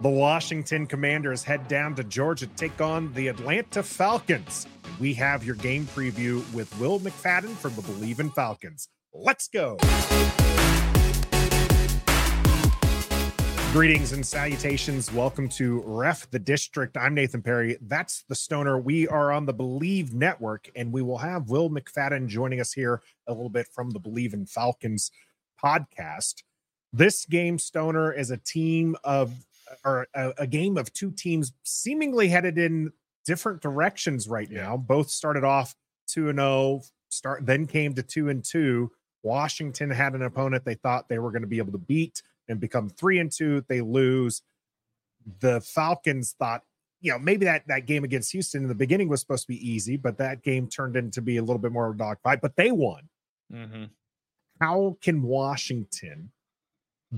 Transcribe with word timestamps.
The 0.00 0.08
Washington 0.08 0.86
Commanders 0.86 1.42
head 1.42 1.66
down 1.66 1.96
to 1.96 2.04
Georgia 2.04 2.46
to 2.46 2.54
take 2.54 2.80
on 2.80 3.12
the 3.14 3.26
Atlanta 3.26 3.82
Falcons. 3.82 4.64
We 5.00 5.12
have 5.14 5.42
your 5.42 5.56
game 5.56 5.86
preview 5.86 6.48
with 6.54 6.72
Will 6.78 7.00
McFadden 7.00 7.48
from 7.56 7.74
the 7.74 7.82
Bleav 7.82 8.20
in 8.20 8.30
Falcons. 8.30 8.86
Let's 9.12 9.48
go. 9.48 9.76
Greetings 13.72 14.12
and 14.12 14.24
salutations. 14.24 15.12
Welcome 15.12 15.48
to 15.48 15.82
Ref 15.84 16.30
the 16.30 16.38
District. 16.38 16.96
I'm 16.96 17.14
Nathan 17.14 17.42
Perry. 17.42 17.76
That's 17.80 18.22
the 18.28 18.36
Stoner. 18.36 18.78
We 18.78 19.08
are 19.08 19.32
on 19.32 19.46
the 19.46 19.54
Bleav 19.54 20.12
Network, 20.12 20.70
and 20.76 20.92
we 20.92 21.02
will 21.02 21.18
have 21.18 21.50
Will 21.50 21.70
McFadden 21.70 22.28
joining 22.28 22.60
us 22.60 22.72
here 22.72 23.02
a 23.26 23.32
little 23.32 23.50
bit 23.50 23.66
from 23.74 23.90
the 23.90 23.98
Bleav 23.98 24.32
in 24.32 24.46
Falcons 24.46 25.10
podcast. 25.60 26.44
This 26.92 27.26
game, 27.26 27.58
Stoner, 27.58 28.12
is 28.12 28.30
a 28.30 28.38
team 28.38 28.96
of 29.02 29.44
or 29.84 30.06
a, 30.14 30.32
a 30.38 30.46
game 30.46 30.76
of 30.76 30.92
two 30.92 31.10
teams 31.10 31.52
seemingly 31.64 32.28
headed 32.28 32.58
in 32.58 32.92
different 33.24 33.60
directions 33.60 34.28
right 34.28 34.50
now. 34.50 34.76
Both 34.76 35.10
started 35.10 35.44
off 35.44 35.74
2 36.08 36.30
and 36.30 36.38
0, 36.38 36.82
start 37.10 37.44
then 37.44 37.66
came 37.66 37.94
to 37.94 38.02
2 38.02 38.28
and 38.30 38.44
2. 38.44 38.90
Washington 39.22 39.90
had 39.90 40.14
an 40.14 40.22
opponent 40.22 40.64
they 40.64 40.74
thought 40.74 41.08
they 41.08 41.18
were 41.18 41.30
going 41.30 41.42
to 41.42 41.48
be 41.48 41.58
able 41.58 41.72
to 41.72 41.78
beat 41.78 42.22
and 42.48 42.58
become 42.58 42.88
3 42.88 43.18
and 43.18 43.32
2. 43.32 43.64
They 43.68 43.80
lose. 43.80 44.42
The 45.40 45.60
Falcons 45.60 46.34
thought, 46.38 46.62
you 47.00 47.12
know, 47.12 47.18
maybe 47.18 47.44
that 47.44 47.66
that 47.68 47.86
game 47.86 48.04
against 48.04 48.32
Houston 48.32 48.62
in 48.62 48.68
the 48.68 48.74
beginning 48.74 49.08
was 49.08 49.20
supposed 49.20 49.42
to 49.42 49.48
be 49.48 49.70
easy, 49.70 49.96
but 49.96 50.16
that 50.18 50.42
game 50.42 50.66
turned 50.66 50.96
into 50.96 51.20
be 51.20 51.36
a 51.36 51.42
little 51.42 51.60
bit 51.60 51.72
more 51.72 51.88
of 51.88 51.96
a 51.96 51.98
dogfight, 51.98 52.40
but 52.40 52.56
they 52.56 52.72
won. 52.72 53.08
Mm-hmm. 53.52 53.84
How 54.60 54.96
can 55.02 55.22
Washington 55.22 56.30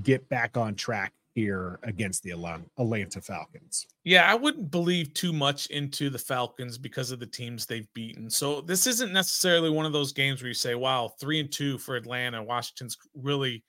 get 0.01 0.29
back 0.29 0.57
on 0.57 0.75
track 0.75 1.13
here 1.33 1.79
against 1.83 2.23
the 2.23 2.31
Atlanta 2.31 3.21
Falcons. 3.21 3.87
Yeah, 4.03 4.29
I 4.29 4.35
wouldn't 4.35 4.69
believe 4.69 5.13
too 5.13 5.31
much 5.31 5.67
into 5.67 6.09
the 6.09 6.19
Falcons 6.19 6.77
because 6.77 7.11
of 7.11 7.19
the 7.19 7.25
teams 7.25 7.65
they've 7.65 7.87
beaten. 7.93 8.29
So 8.29 8.61
this 8.61 8.85
isn't 8.87 9.13
necessarily 9.13 9.69
one 9.69 9.85
of 9.85 9.93
those 9.93 10.11
games 10.11 10.41
where 10.41 10.49
you 10.49 10.53
say, 10.53 10.75
"Wow, 10.75 11.13
three 11.19 11.39
and 11.39 11.51
two 11.51 11.77
for 11.77 11.95
Atlanta. 11.95 12.43
Washington's 12.43 12.97
really 13.13 13.63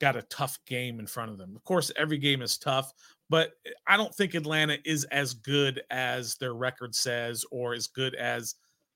got 0.00 0.16
a 0.16 0.22
tough 0.22 0.58
game 0.66 1.00
in 1.00 1.06
front 1.06 1.30
of 1.30 1.38
them." 1.38 1.56
Of 1.56 1.64
course, 1.64 1.90
every 1.96 2.18
game 2.18 2.42
is 2.42 2.58
tough, 2.58 2.92
but 3.30 3.52
I 3.86 3.96
don't 3.96 4.14
think 4.14 4.34
Atlanta 4.34 4.76
is 4.84 5.04
as 5.04 5.32
good 5.34 5.80
as 5.90 6.36
their 6.36 6.54
record 6.54 6.94
says, 6.94 7.44
or 7.50 7.72
as 7.72 7.86
good 7.86 8.14
as 8.16 8.54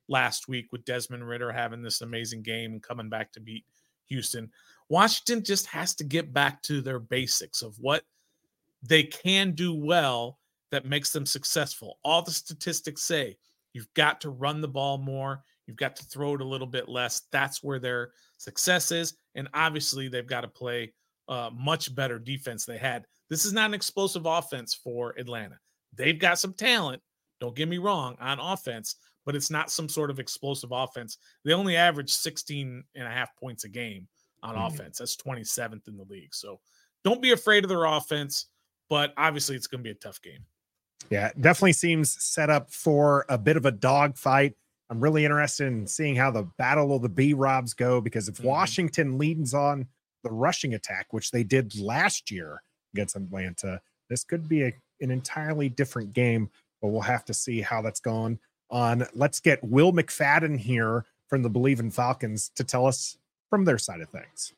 last 0.09 0.49
week 0.49 0.67
with 0.71 0.85
Desmond 0.85 1.27
Ridder 1.27 1.51
having 1.51 1.81
this 1.81 2.03
amazing 2.03 2.43
game 2.43 2.73
and 2.73 2.83
coming 2.83 3.09
back 3.09 3.33
to 3.33 3.41
beat 3.41 3.65
Houston. 4.07 4.51
Washington 4.93 5.43
just 5.43 5.65
has 5.69 5.95
to 5.95 6.05
get 6.05 6.35
back 6.35 6.61
to 6.61 6.83
their 6.83 6.99
basics 6.99 7.63
of 7.63 7.75
what 7.79 8.03
they 8.83 9.03
can 9.03 9.53
do 9.53 9.75
well 9.75 10.39
that 10.71 10.85
makes 10.85 11.11
them 11.11 11.25
successful. 11.25 11.99
All 12.05 12.21
the 12.21 12.31
statistics 12.31 13.01
say 13.01 13.39
you've 13.73 13.89
got 13.95 14.21
to 14.21 14.29
run 14.29 14.61
the 14.61 14.69
ball 14.69 14.99
more, 14.99 15.45
you've 15.67 15.79
got 15.79 15.97
to 15.97 16.05
throw 16.05 16.35
it 16.35 16.43
a 16.43 16.47
little 16.47 16.67
bit 16.67 16.91
less. 16.91 17.23
That's 17.33 17.63
where 17.63 17.79
their 17.79 18.11
success 18.37 18.93
is. 18.93 19.15
And 19.35 19.49
obviously, 19.55 20.09
they've 20.09 20.27
got 20.27 20.43
to 20.43 20.49
play 20.49 20.93
uh, 21.27 21.49
much 21.55 21.95
better 21.95 22.19
defense 22.19 22.67
they 22.67 22.77
had. 22.77 23.07
This 23.31 23.47
is 23.47 23.55
not 23.55 23.71
an 23.71 23.75
explosive 23.75 24.27
offense 24.27 24.75
for 24.75 25.15
Atlanta. 25.19 25.59
They've 25.95 26.19
got 26.19 26.39
some 26.39 26.53
talent, 26.53 27.01
don't 27.41 27.57
get 27.57 27.67
me 27.71 27.79
wrong, 27.79 28.19
on 28.21 28.39
offense, 28.39 28.97
but 29.25 29.37
it's 29.37 29.51
not 29.51 29.71
some 29.71 29.89
sort 29.89 30.11
of 30.11 30.19
explosive 30.19 30.71
offense. 30.71 31.17
They 31.47 31.55
only 31.55 31.77
average 31.77 32.13
16 32.13 32.85
and 32.95 33.09
a 33.09 33.11
half 33.11 33.35
points 33.37 33.65
a 33.65 33.71
game 33.71 34.07
on 34.43 34.55
mm-hmm. 34.55 34.75
offense. 34.75 34.99
That's 34.99 35.17
27th 35.17 35.89
in 35.89 35.97
the 35.97 36.05
league. 36.09 36.35
So 36.35 36.61
don't 37.05 37.23
be 37.23 37.33
afraid 37.33 37.65
of 37.65 37.69
their 37.69 37.85
offense, 37.85 38.47
but 38.89 39.13
obviously 39.17 39.57
it's 39.57 39.67
going 39.67 39.81
to 39.81 39.85
be 39.85 39.91
a 39.91 39.95
tough 39.95 40.21
game. 40.23 40.45
Yeah, 41.11 41.31
definitely 41.41 41.73
seems 41.73 42.13
set 42.23 42.51
up 42.51 42.71
for 42.71 43.27
a 43.29 43.37
bit 43.37 43.57
of 43.57 43.67
a 43.67 43.73
dogfight. 43.73 44.55
I'm 44.89 45.01
really 45.01 45.25
interested 45.25 45.67
in 45.67 45.87
seeing 45.87 46.17
how 46.17 46.31
the 46.31 46.45
battle 46.59 46.95
of 46.95 47.03
the 47.03 47.09
B 47.09 47.35
Robs 47.35 47.75
go 47.75 48.01
because 48.01 48.29
if 48.29 48.37
mm-hmm. 48.37 48.47
Washington 48.47 49.19
leans 49.19 49.55
on 49.55 49.87
the 50.23 50.31
rushing 50.31 50.75
attack, 50.75 51.07
which 51.11 51.31
they 51.31 51.43
did 51.43 51.79
last 51.81 52.31
year 52.31 52.63
against 52.95 53.17
Atlanta, 53.17 53.81
this 54.09 54.23
could 54.23 54.49
be 54.49 54.63
a, 54.63 54.73
an 55.01 55.11
entirely 55.11 55.69
different 55.69 56.13
game, 56.13 56.51
but 56.81 56.89
we'll 56.89 57.01
have 57.01 57.25
to 57.25 57.35
see 57.35 57.61
how 57.61 57.83
that's 57.83 58.01
gone 58.01 58.39
on. 58.71 59.07
Let's 59.15 59.41
get 59.41 59.65
Will 59.65 59.93
McFadden 59.93 60.59
here 60.59 61.07
from 61.29 61.43
the 61.43 61.51
Bleav 61.51 61.81
in 61.81 61.91
Falcons 61.91 62.51
to 62.57 62.65
tell 62.65 62.87
us 62.87 63.17
from 63.53 63.67
their 63.67 63.77
side 63.77 64.01
of 64.01 64.09
things. 64.09 64.55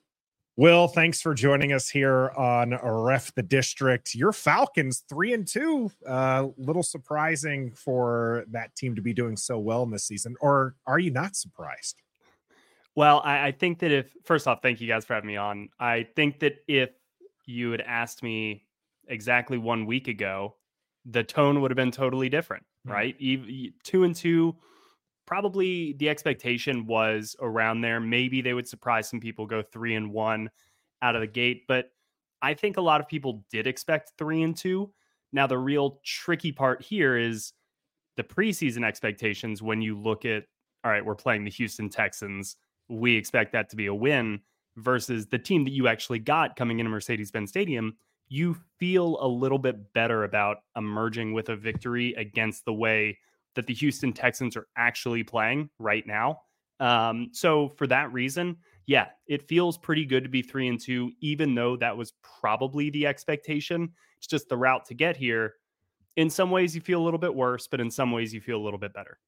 Will, 0.57 0.87
thanks 0.87 1.21
for 1.21 1.35
joining 1.35 1.73
us 1.73 1.89
here 1.89 2.31
on 2.37 2.79
Ref 2.81 3.35
the 3.35 3.43
District. 3.43 4.15
Your 4.15 4.33
Falcons 4.33 5.03
three 5.09 5.33
and 5.33 5.45
two. 5.45 5.91
A 6.07 6.13
uh, 6.13 6.49
little 6.57 6.85
surprising 6.85 7.73
for 7.73 8.45
that 8.53 8.73
team 8.77 8.95
to 8.95 9.03
be 9.03 9.13
doing 9.13 9.37
so 9.37 9.59
well 9.59 9.83
in 9.83 9.91
this 9.91 10.05
season, 10.05 10.37
or 10.41 10.77
are 10.87 11.01
you 11.01 11.11
not 11.11 11.35
surprised? 11.35 11.97
Well, 12.95 13.21
I, 13.25 13.49
I 13.49 13.51
think 13.51 13.81
that 13.81 13.91
if 13.91 14.15
first 14.23 14.47
off, 14.47 14.63
thank 14.63 14.81
you 14.81 14.87
guys 14.87 15.05
for 15.05 15.15
having 15.15 15.27
me 15.27 15.37
on. 15.37 15.71
I 15.81 16.07
think 16.15 16.39
that 16.39 16.59
if 16.69 16.91
you 17.47 17.73
had 17.73 17.81
asked 17.81 18.23
me 18.23 18.63
exactly 19.09 19.59
one 19.59 19.87
week 19.87 20.07
ago, 20.07 20.55
the 21.05 21.25
tone 21.25 21.63
would 21.63 21.73
have 21.73 21.77
been 21.77 21.91
totally 21.91 22.29
different, 22.29 22.65
mm-hmm. 22.87 22.93
right? 22.93 23.73
Two 23.83 24.05
and 24.05 24.15
two 24.15 24.55
probably 25.27 25.95
the 25.95 26.09
expectation 26.09 26.87
was 26.87 27.37
around 27.41 27.81
there. 27.81 28.01
Maybe 28.01 28.41
they 28.41 28.55
would 28.55 28.69
surprise 28.69 29.09
some 29.09 29.21
people, 29.21 29.47
go 29.47 29.63
three 29.63 29.95
and 29.95 30.13
one 30.13 30.51
out 31.03 31.15
of 31.15 31.21
the 31.21 31.27
gate. 31.27 31.63
But 31.67 31.91
I 32.43 32.55
think 32.55 32.77
a 32.77 32.83
lot 32.83 33.01
of 33.01 33.09
people 33.09 33.45
did 33.51 33.67
expect 33.67 34.13
three 34.19 34.43
and 34.43 34.57
two. 34.57 34.93
Now, 35.33 35.47
the 35.47 35.59
real 35.59 36.01
tricky 36.05 36.53
part 36.53 36.83
here 36.83 37.17
is 37.17 37.53
the 38.17 38.23
preseason 38.23 38.85
expectations. 38.85 39.63
When 39.63 39.83
you 39.83 39.99
look 39.99 40.25
at, 40.25 40.45
all 40.85 40.91
right, 40.91 41.05
we're 41.05 41.15
playing 41.15 41.45
the 41.45 41.51
Houston 41.51 41.89
Texans, 41.89 42.57
we 42.89 43.17
expect 43.17 43.53
that 43.53 43.71
to 43.71 43.77
be 43.77 43.87
a 43.87 43.95
win 43.95 44.41
versus 44.77 45.27
the 45.27 45.39
team 45.39 45.65
that 45.65 45.73
you 45.73 45.89
actually 45.89 46.19
got 46.19 46.57
coming 46.57 46.79
into 46.79 46.91
Mercedes 46.91 47.31
Benz 47.31 47.51
Stadium. 47.51 47.97
You 48.29 48.57
feel 48.79 49.19
a 49.21 49.27
little 49.27 49.59
bit 49.59 49.93
better 49.93 50.25
about 50.25 50.59
emerging 50.77 51.33
with 51.33 51.49
a 51.49 51.57
victory 51.57 52.13
against 52.15 52.65
the 52.65 52.73
way 52.73 53.19
that 53.55 53.67
the 53.67 53.75
Houston 53.75 54.13
Texans 54.13 54.57
are 54.57 54.67
actually 54.77 55.23
playing 55.23 55.71
right 55.79 56.07
now. 56.07 56.41
Um, 56.81 57.31
so 57.33 57.69
for 57.69 57.87
that 57.87 58.13
reason, 58.13 58.57
yeah, 58.87 59.07
it 59.27 59.49
feels 59.49 59.79
pretty 59.79 60.05
good 60.05 60.25
to 60.25 60.29
be 60.29 60.43
three 60.43 60.69
and 60.69 60.81
two, 60.81 61.13
even 61.21 61.55
though 61.55 61.77
that 61.77 61.97
was 61.97 62.13
probably 62.41 62.91
the 62.91 63.07
expectation. 63.07 63.91
It's 64.19 64.27
just 64.27 64.49
the 64.49 64.57
route 64.57 64.85
to 64.87 64.95
get 64.95 65.17
here. 65.17 65.55
In 66.17 66.31
some 66.31 66.51
ways, 66.51 66.75
you 66.75 66.81
feel 66.81 67.01
a 67.01 67.05
little 67.05 67.19
bit 67.19 67.35
worse, 67.35 67.67
but 67.67 67.81
in 67.81 67.91
some 67.91 68.13
ways, 68.13 68.33
you 68.33 68.41
feel 68.41 68.59
a 68.59 68.63
little 68.65 68.79
bit 68.79 68.93
better. 68.93 69.19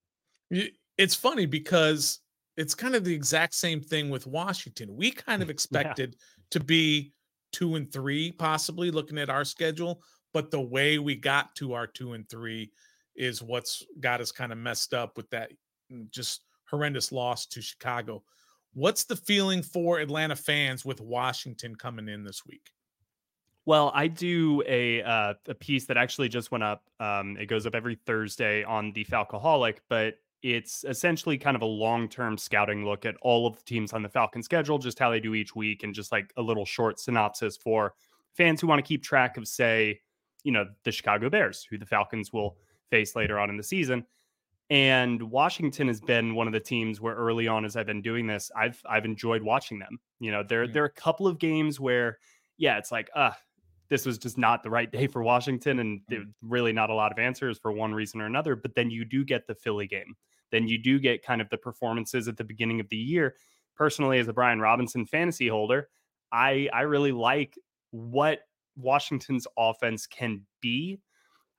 It's 0.99 1.15
funny 1.15 1.47
because 1.47 2.21
it's 2.57 2.75
kind 2.75 2.95
of 2.95 3.05
the 3.05 3.15
exact 3.15 3.55
same 3.55 3.81
thing 3.81 4.11
with 4.11 4.27
Washington. 4.27 4.95
We 4.97 5.11
kind 5.11 5.43
of 5.43 5.51
expected 5.51 6.17
yeah. 6.19 6.45
to 6.51 6.61
be 6.61 7.13
two 7.53 7.77
and 7.77 7.91
three, 7.93 8.33
possibly 8.33 8.91
looking 8.91 9.19
at 9.19 9.31
our 9.31 9.45
schedule, 9.45 10.03
but 10.33 10.51
the 10.51 10.61
way 10.61 10.99
we 10.99 11.17
got 11.17 11.55
to 11.57 11.73
our 11.73 11.87
two 11.87 12.13
and 12.13 12.29
three 12.29 12.71
is 13.17 13.43
what's 13.43 13.85
got 14.01 14.21
us 14.21 14.33
kind 14.33 14.53
of 14.53 14.59
messed 14.59 14.95
up 14.95 15.17
with 15.17 15.29
that 15.31 15.53
mm, 15.93 16.11
just 16.11 16.43
horrendous 16.69 17.13
loss 17.13 17.47
to 17.47 17.63
Chicago. 17.63 18.23
What's 18.75 19.05
the 19.05 19.17
feeling 19.17 19.63
for 19.63 20.01
Atlanta 20.01 20.37
fans 20.37 20.85
with 20.85 21.01
Washington 21.01 21.75
coming 21.75 22.09
in 22.09 22.25
this 22.25 22.45
week? 22.45 22.71
Well, 23.65 23.91
I 23.95 24.07
do 24.07 24.63
a 24.67 25.03
uh, 25.03 25.35
a 25.49 25.55
piece 25.55 25.87
that 25.87 25.97
actually 25.97 26.29
just 26.29 26.53
went 26.53 26.63
up. 26.63 26.85
Um, 27.01 27.37
it 27.39 27.47
goes 27.47 27.67
up 27.67 27.75
every 27.75 27.97
Thursday 28.07 28.63
on 28.63 28.93
the 28.93 29.05
Falcoholic, 29.05 29.79
but 29.89 30.15
it's 30.43 30.85
essentially 30.85 31.37
kind 31.37 31.57
of 31.57 31.63
a 31.63 31.67
long 31.67 32.09
term 32.09 32.39
scouting 32.39 32.85
look 32.85 33.05
at 33.05 33.17
all 33.23 33.47
of 33.47 33.57
the 33.57 33.63
teams 33.65 33.93
on 33.93 34.03
the 34.03 34.09
Falcon 34.09 34.43
schedule, 34.43 34.79
just 34.79 34.99
how 34.99 35.11
they 35.11 35.19
do 35.19 35.35
each 35.35 35.57
week, 35.57 35.83
and 35.83 35.95
just 35.95 36.13
like 36.13 36.33
a 36.37 36.43
little 36.43 36.65
short 36.65 37.01
synopsis 37.01 37.57
for 37.57 37.95
fans 38.35 38.61
who 38.61 38.69
want 38.69 38.79
to 38.79 38.87
keep 38.87 39.03
track 39.03 39.37
of, 39.37 39.49
say, 39.49 40.01
you 40.45 40.53
know, 40.53 40.67
the 40.85 40.93
Chicago 40.93 41.29
Bears, 41.29 41.67
who 41.69 41.79
the 41.79 41.87
Falcons 41.87 42.33
will 42.33 42.57
face 42.91 43.17
later 43.17 43.39
on 43.39 43.51
in 43.51 43.57
the 43.57 43.63
season. 43.63 44.05
And 44.69 45.23
Washington 45.23 45.87
has 45.87 46.01
been 46.01 46.35
one 46.35 46.49
of 46.49 46.53
the 46.53 46.61
teams 46.61 47.01
where 47.01 47.15
early 47.15 47.47
on 47.47 47.65
as 47.65 47.77
I've 47.77 47.87
been 47.87 48.03
doing 48.03 48.27
this, 48.27 48.51
I've 48.57 48.83
I've 48.89 49.05
enjoyed 49.05 49.43
watching 49.43 49.79
them. 49.79 49.99
You 50.19 50.33
know, 50.33 50.43
there 50.43 50.65
mm-hmm. 50.65 50.73
there 50.73 50.83
are 50.83 50.87
a 50.87 50.91
couple 50.91 51.27
of 51.27 51.39
games 51.39 51.79
where, 51.79 52.19
yeah, 52.59 52.77
it's 52.79 52.91
like, 52.91 53.09
uh, 53.15 53.31
this 53.89 54.05
was 54.05 54.19
just 54.19 54.37
not 54.37 54.65
the 54.65 54.71
right 54.71 54.91
day 54.91 55.07
for 55.07 55.23
Washington 55.23 55.79
and 55.79 56.01
really 56.43 56.73
not 56.73 56.91
a 56.91 56.95
lot 56.95 57.13
of 57.13 57.19
answers 57.19 57.59
for 57.59 57.71
one 57.71 57.95
reason 57.95 58.21
or 58.21 58.27
another. 58.27 58.57
But 58.57 58.75
then 58.75 58.91
you 58.91 59.05
do 59.05 59.25
get 59.25 59.47
the 59.47 59.55
Philly 59.55 59.87
game. 59.87 60.17
Then 60.51 60.67
you 60.67 60.79
do 60.79 60.99
get 60.99 61.25
kind 61.25 61.41
of 61.41 61.49
the 61.51 61.59
performances 61.59 62.27
at 62.27 62.37
the 62.37 62.45
beginning 62.45 62.81
of 62.81 62.89
the 62.89 62.97
year. 62.97 63.37
Personally, 63.77 64.19
as 64.19 64.27
a 64.27 64.33
Brian 64.33 64.61
Robinson 64.61 65.07
fantasy 65.07 65.49
holder, 65.49 65.89
I 66.33 66.69
I 66.73 66.83
really 66.83 67.13
like 67.13 67.57
what 67.91 68.41
Washington's 68.77 69.47
offense 69.57 70.07
can 70.07 70.43
be. 70.61 70.99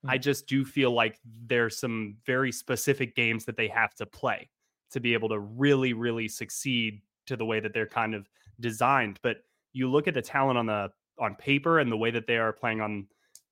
I 0.07 0.17
mm. 0.17 0.21
just 0.21 0.47
do 0.47 0.65
feel 0.65 0.91
like 0.91 1.19
there's 1.45 1.77
some 1.77 2.17
very 2.25 2.51
specific 2.51 3.15
games 3.15 3.45
that 3.45 3.57
they 3.57 3.67
have 3.67 3.93
to 3.95 4.05
play 4.05 4.49
to 4.91 4.99
be 4.99 5.13
able 5.13 5.29
to 5.29 5.39
really, 5.39 5.93
really 5.93 6.27
succeed 6.27 7.01
to 7.25 7.35
the 7.35 7.45
way 7.45 7.59
that 7.59 7.73
they're 7.73 7.87
kind 7.87 8.15
of 8.15 8.27
designed. 8.59 9.19
But 9.21 9.37
you 9.73 9.89
look 9.89 10.07
at 10.07 10.13
the 10.13 10.21
talent 10.21 10.57
on 10.57 10.65
the 10.65 10.89
on 11.19 11.35
paper 11.35 11.79
and 11.79 11.91
the 11.91 11.97
way 11.97 12.11
that 12.11 12.27
they 12.27 12.37
are 12.37 12.53
playing 12.53 12.81
on 12.81 13.07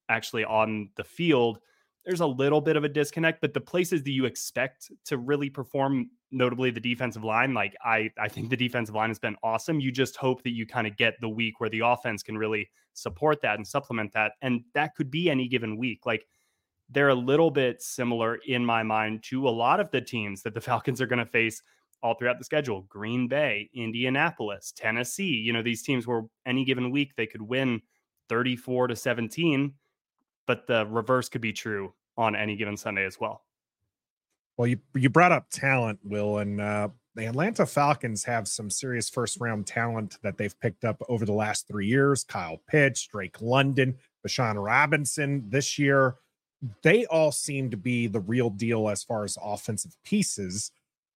actually 0.09 0.45
on 0.45 0.89
the 0.97 1.03
field, 1.03 1.59
there's 2.05 2.21
a 2.21 2.27
little 2.27 2.61
bit 2.61 2.75
of 2.75 2.83
a 2.83 2.89
disconnect. 2.89 3.41
But 3.41 3.53
the 3.53 3.61
places 3.61 4.03
that 4.03 4.11
you 4.11 4.25
expect 4.25 4.91
to 5.05 5.17
really 5.17 5.49
perform, 5.49 6.09
notably 6.31 6.71
the 6.71 6.79
defensive 6.79 7.23
line, 7.23 7.53
like 7.53 7.75
I 7.83 8.11
I 8.19 8.27
think 8.27 8.49
the 8.49 8.57
defensive 8.57 8.95
line 8.95 9.09
has 9.09 9.19
been 9.19 9.35
awesome. 9.43 9.79
You 9.79 9.91
just 9.91 10.15
hope 10.15 10.43
that 10.43 10.51
you 10.51 10.65
kind 10.65 10.87
of 10.87 10.95
get 10.97 11.15
the 11.21 11.29
week 11.29 11.59
where 11.59 11.69
the 11.69 11.81
offense 11.81 12.23
can 12.23 12.37
really 12.37 12.69
support 12.93 13.41
that 13.41 13.57
and 13.57 13.67
supplement 13.67 14.13
that. 14.13 14.33
And 14.41 14.63
that 14.73 14.95
could 14.95 15.11
be 15.11 15.29
any 15.29 15.47
given 15.47 15.77
week. 15.77 16.05
Like 16.05 16.25
they're 16.89 17.09
a 17.09 17.15
little 17.15 17.51
bit 17.51 17.81
similar 17.81 18.39
in 18.47 18.65
my 18.65 18.83
mind 18.83 19.23
to 19.29 19.47
a 19.47 19.49
lot 19.49 19.79
of 19.79 19.89
the 19.91 20.01
teams 20.01 20.41
that 20.43 20.53
the 20.53 20.61
Falcons 20.69 21.01
are 21.01 21.07
going 21.07 21.19
to 21.19 21.25
face 21.25 21.61
all 22.03 22.13
throughout 22.13 22.37
the 22.37 22.45
schedule 22.45 22.85
Green 22.87 23.27
Bay, 23.27 23.69
Indianapolis, 23.73 24.73
Tennessee. 24.75 25.23
You 25.23 25.53
know, 25.53 25.63
these 25.63 25.81
teams 25.81 26.05
where 26.05 26.23
any 26.45 26.63
given 26.63 26.91
week 26.91 27.15
they 27.15 27.25
could 27.25 27.41
win 27.41 27.81
34 28.29 28.87
to 28.87 28.95
17, 28.95 29.73
but 30.45 30.67
the 30.67 30.85
reverse 30.87 31.29
could 31.29 31.41
be 31.41 31.53
true 31.53 31.93
on 32.17 32.35
any 32.35 32.55
given 32.55 32.77
Sunday 32.77 33.05
as 33.05 33.19
well. 33.19 33.43
Well, 34.57 34.67
you 34.67 34.79
you 34.93 35.09
brought 35.09 35.33
up 35.33 35.49
talent, 35.49 35.99
Will, 36.03 36.37
and 36.37 36.61
uh, 36.61 36.89
the 37.15 37.25
Atlanta 37.25 37.65
Falcons 37.65 38.23
have 38.23 38.47
some 38.47 38.69
serious 38.69 39.09
first 39.09 39.37
round 39.41 39.67
talent 39.67 40.17
that 40.21 40.37
they've 40.37 40.57
picked 40.59 40.85
up 40.85 41.01
over 41.09 41.25
the 41.25 41.33
last 41.33 41.67
three 41.67 41.87
years. 41.87 42.23
Kyle 42.23 42.61
Pitts, 42.67 43.05
Drake 43.07 43.41
London, 43.41 43.97
Bijan 44.25 44.63
Robinson 44.63 45.45
this 45.49 45.77
year. 45.77 46.15
They 46.83 47.05
all 47.05 47.31
seem 47.31 47.69
to 47.71 47.77
be 47.77 48.07
the 48.07 48.19
real 48.19 48.49
deal 48.49 48.89
as 48.89 49.03
far 49.03 49.23
as 49.23 49.37
offensive 49.41 49.95
pieces. 50.03 50.71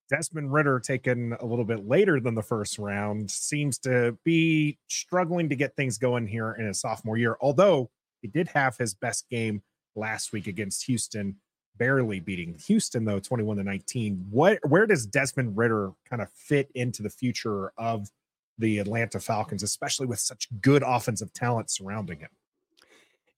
Desmond 0.09 0.51
Ridder, 0.51 0.79
taken 0.79 1.35
a 1.39 1.45
little 1.45 1.65
bit 1.65 1.87
later 1.87 2.19
than 2.19 2.33
the 2.33 2.41
first 2.41 2.79
round, 2.79 3.29
seems 3.29 3.77
to 3.79 4.17
be 4.23 4.77
struggling 4.87 5.49
to 5.49 5.55
get 5.55 5.75
things 5.75 5.97
going 5.97 6.25
here 6.25 6.53
in 6.53 6.65
his 6.65 6.79
sophomore 6.79 7.17
year. 7.17 7.37
Although 7.41 7.89
he 8.21 8.27
did 8.27 8.47
have 8.49 8.75
his 8.77 8.93
best 8.93 9.29
game 9.29 9.61
last 9.95 10.33
week 10.33 10.47
against 10.47 10.85
Houston, 10.85 11.35
barely 11.77 12.19
beating 12.19 12.55
Houston 12.67 13.05
though, 13.05 13.19
21 13.19 13.57
to 13.57 13.63
19. 13.63 14.27
What 14.29 14.59
where 14.67 14.85
does 14.85 15.05
Desmond 15.05 15.57
Ridder 15.57 15.91
kind 16.09 16.21
of 16.21 16.29
fit 16.31 16.69
into 16.75 17.03
the 17.03 17.09
future 17.09 17.71
of 17.77 18.09
the 18.57 18.79
Atlanta 18.79 19.19
Falcons, 19.19 19.63
especially 19.63 20.07
with 20.07 20.19
such 20.19 20.47
good 20.61 20.83
offensive 20.85 21.31
talent 21.33 21.69
surrounding 21.69 22.19
him? 22.19 22.29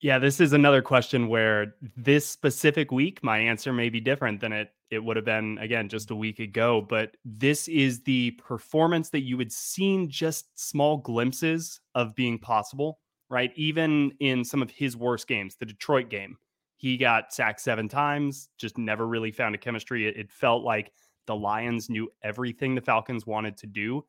Yeah, 0.02 0.18
this 0.18 0.40
is 0.40 0.54
another 0.54 0.82
question 0.82 1.28
where 1.28 1.76
this 1.96 2.28
specific 2.28 2.92
week, 2.92 3.24
my 3.24 3.38
answer 3.38 3.72
may 3.72 3.90
be 3.90 4.00
different 4.00 4.42
than 4.42 4.52
it 4.52 4.74
it 4.90 5.02
would 5.02 5.16
have 5.16 5.26
been 5.26 5.58
again 5.60 5.88
just 5.88 6.12
a 6.12 6.16
week 6.16 6.40
ago. 6.40 6.82
But 6.82 7.16
this 7.24 7.68
is 7.68 8.02
the 8.02 8.32
performance 8.32 9.10
that 9.12 9.22
you 9.22 9.38
had 9.38 9.52
seen 9.52 10.10
just 10.10 10.48
small 10.60 10.98
glimpses 10.98 11.80
of 11.96 12.14
being 12.16 12.38
possible, 12.38 13.00
right? 13.30 13.52
Even 13.56 14.12
in 14.20 14.44
some 14.44 14.62
of 14.62 14.70
his 14.70 14.98
worst 14.98 15.28
games, 15.28 15.56
the 15.56 15.66
Detroit 15.66 16.10
game, 16.10 16.36
he 16.76 16.98
got 16.98 17.32
sacked 17.32 17.62
seven 17.62 17.88
times, 17.88 18.50
just 18.58 18.78
never 18.78 19.08
really 19.08 19.32
found 19.32 19.56
a 19.56 19.60
chemistry. 19.60 20.08
It, 20.08 20.18
it 20.18 20.32
felt 20.32 20.64
like 20.64 20.92
the 21.28 21.36
Lions 21.36 21.90
knew 21.90 22.12
everything 22.24 22.76
the 22.76 22.82
Falcons 22.82 23.26
wanted 23.26 23.56
to 23.58 23.68
do. 23.68 24.04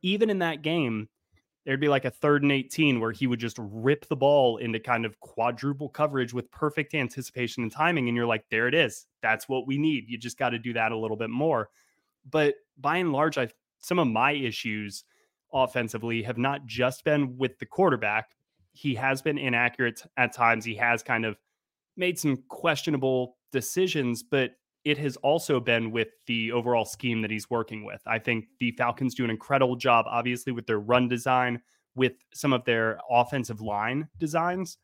Even 0.00 0.30
in 0.30 0.38
that 0.38 0.62
game, 0.62 1.08
there'd 1.64 1.80
be 1.80 1.88
like 1.88 2.04
a 2.04 2.10
third 2.10 2.42
and 2.42 2.52
18 2.52 3.00
where 3.00 3.12
he 3.12 3.26
would 3.26 3.40
just 3.40 3.56
rip 3.58 4.06
the 4.08 4.16
ball 4.16 4.58
into 4.58 4.78
kind 4.78 5.04
of 5.04 5.18
quadruple 5.20 5.88
coverage 5.88 6.34
with 6.34 6.50
perfect 6.50 6.94
anticipation 6.94 7.62
and 7.62 7.72
timing. 7.72 8.08
And 8.08 8.16
you're 8.16 8.26
like, 8.26 8.44
there 8.50 8.68
it 8.68 8.74
is. 8.74 9.06
That's 9.22 9.48
what 9.48 9.66
we 9.66 9.78
need. 9.78 10.04
You 10.08 10.18
just 10.18 10.38
got 10.38 10.50
to 10.50 10.58
do 10.58 10.72
that 10.74 10.92
a 10.92 10.98
little 10.98 11.16
bit 11.16 11.30
more. 11.30 11.70
But 12.30 12.54
by 12.78 12.98
and 12.98 13.12
large, 13.12 13.38
I 13.38 13.48
some 13.80 13.98
of 13.98 14.08
my 14.08 14.32
issues 14.32 15.04
offensively 15.52 16.22
have 16.22 16.38
not 16.38 16.66
just 16.66 17.04
been 17.04 17.36
with 17.36 17.58
the 17.58 17.66
quarterback. 17.66 18.30
He 18.72 18.94
has 18.94 19.22
been 19.22 19.38
inaccurate 19.38 20.02
at 20.16 20.32
times. 20.32 20.64
He 20.64 20.74
has 20.76 21.02
kind 21.02 21.24
of 21.24 21.36
made 21.96 22.18
some 22.18 22.42
questionable 22.48 23.36
decisions, 23.52 24.22
but 24.22 24.52
it 24.84 24.98
has 24.98 25.16
also 25.18 25.60
been 25.60 25.90
with 25.90 26.08
the 26.26 26.52
overall 26.52 26.84
scheme 26.84 27.22
that 27.22 27.30
he's 27.30 27.48
working 27.48 27.84
with. 27.84 28.02
I 28.06 28.18
think 28.18 28.46
the 28.60 28.72
Falcons 28.72 29.14
do 29.14 29.24
an 29.24 29.30
incredible 29.30 29.76
job, 29.76 30.04
obviously, 30.08 30.52
with 30.52 30.66
their 30.66 30.78
run 30.78 31.08
design, 31.08 31.60
with 31.94 32.12
some 32.34 32.52
of 32.52 32.64
their 32.64 32.98
offensive 33.10 33.60
line 33.60 34.08
designs. 34.18 34.76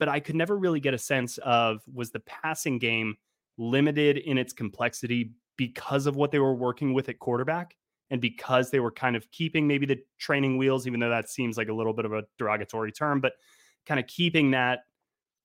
But 0.00 0.08
I 0.08 0.18
could 0.18 0.34
never 0.34 0.58
really 0.58 0.80
get 0.80 0.92
a 0.92 0.98
sense 0.98 1.38
of 1.38 1.82
was 1.92 2.10
the 2.10 2.20
passing 2.20 2.78
game 2.78 3.16
limited 3.56 4.18
in 4.18 4.38
its 4.38 4.52
complexity 4.52 5.32
because 5.56 6.06
of 6.06 6.16
what 6.16 6.32
they 6.32 6.40
were 6.40 6.54
working 6.54 6.92
with 6.92 7.08
at 7.08 7.20
quarterback 7.20 7.76
and 8.10 8.20
because 8.20 8.70
they 8.70 8.80
were 8.80 8.90
kind 8.90 9.14
of 9.14 9.30
keeping 9.30 9.68
maybe 9.68 9.86
the 9.86 9.98
training 10.18 10.58
wheels, 10.58 10.88
even 10.88 10.98
though 10.98 11.08
that 11.08 11.28
seems 11.28 11.56
like 11.56 11.68
a 11.68 11.72
little 11.72 11.94
bit 11.94 12.04
of 12.04 12.12
a 12.12 12.24
derogatory 12.38 12.90
term, 12.90 13.20
but 13.20 13.34
kind 13.86 14.00
of 14.00 14.06
keeping 14.08 14.50
that 14.50 14.80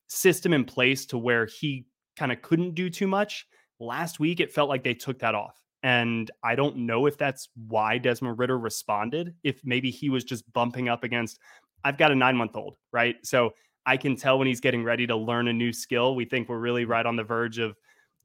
system 0.08 0.52
in 0.52 0.66
place 0.66 1.06
to 1.06 1.18
where 1.20 1.46
he 1.46 1.86
kind 2.18 2.32
of 2.32 2.42
couldn't 2.42 2.74
do 2.74 2.90
too 2.90 3.08
much 3.08 3.46
Last 3.80 4.20
week, 4.20 4.40
it 4.40 4.52
felt 4.52 4.70
like 4.70 4.84
they 4.84 4.94
took 4.94 5.20
that 5.20 5.36
off. 5.36 5.56
And 5.84 6.30
I 6.44 6.56
don't 6.56 6.76
know 6.78 7.06
if 7.06 7.18
that's 7.18 7.50
why 7.68 7.98
Desmond 7.98 8.38
Ridder 8.38 8.58
responded. 8.58 9.34
If 9.44 9.62
maybe 9.64 9.90
he 9.90 10.10
was 10.10 10.24
just 10.24 10.52
bumping 10.52 10.90
up 10.90 11.04
against, 11.04 11.40
I've 11.84 11.98
got 11.98 12.12
a 12.12 12.16
nine 12.16 12.36
month 12.36 12.56
old, 12.56 12.76
right? 12.92 13.16
So 13.24 13.54
I 13.86 13.96
can 13.96 14.16
tell 14.16 14.38
when 14.38 14.48
he's 14.48 14.60
getting 14.60 14.84
ready 14.84 15.08
to 15.08 15.16
learn 15.16 15.48
a 15.48 15.54
new 15.54 15.72
skill. 15.72 16.16
We 16.16 16.26
think 16.26 16.50
we're 16.50 16.60
really 16.60 16.86
right 16.86 17.06
on 17.06 17.16
the 17.16 17.24
verge 17.24 17.60
of 17.60 17.78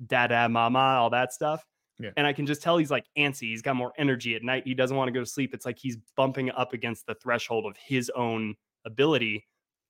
dada, 0.06 0.48
mama, 0.48 0.78
all 0.78 1.10
that 1.10 1.32
stuff. 1.32 1.64
Yeah. 2.00 2.10
And 2.16 2.26
I 2.26 2.32
can 2.32 2.44
just 2.44 2.60
tell 2.60 2.76
he's 2.76 2.90
like 2.90 3.06
antsy. 3.16 3.50
He's 3.50 3.62
got 3.62 3.76
more 3.76 3.92
energy 3.96 4.34
at 4.34 4.42
night. 4.42 4.64
He 4.66 4.74
doesn't 4.74 4.96
want 4.96 5.08
to 5.08 5.12
go 5.12 5.20
to 5.20 5.26
sleep. 5.26 5.54
It's 5.54 5.64
like 5.64 5.78
he's 5.78 5.96
bumping 6.16 6.50
up 6.50 6.72
against 6.72 7.06
the 7.06 7.14
threshold 7.14 7.66
of 7.66 7.76
his 7.76 8.10
own 8.16 8.56
ability. 8.84 9.46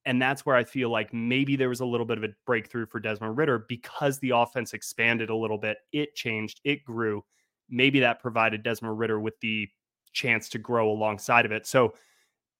And 0.06 0.20
that's 0.20 0.44
where 0.44 0.56
I 0.56 0.64
feel 0.64 0.90
like 0.90 1.14
maybe 1.14 1.56
there 1.56 1.70
was 1.70 1.80
a 1.80 1.86
little 1.86 2.04
bit 2.06 2.18
of 2.18 2.24
a 2.24 2.28
breakthrough 2.46 2.86
for 2.86 3.00
Desmond 3.00 3.38
Ridder 3.38 3.64
because 3.68 4.18
the 4.18 4.30
offense 4.30 4.74
expanded 4.74 5.30
a 5.30 5.36
little 5.36 5.56
bit. 5.58 5.78
It 5.92 6.14
changed, 6.14 6.60
it 6.64 6.84
grew. 6.84 7.24
Maybe 7.70 8.00
that 8.00 8.20
provided 8.20 8.62
Desmond 8.62 8.98
Ridder 8.98 9.18
with 9.18 9.38
the 9.40 9.68
chance 10.12 10.48
to 10.50 10.58
grow 10.58 10.90
alongside 10.90 11.46
of 11.46 11.52
it. 11.52 11.66
So 11.66 11.94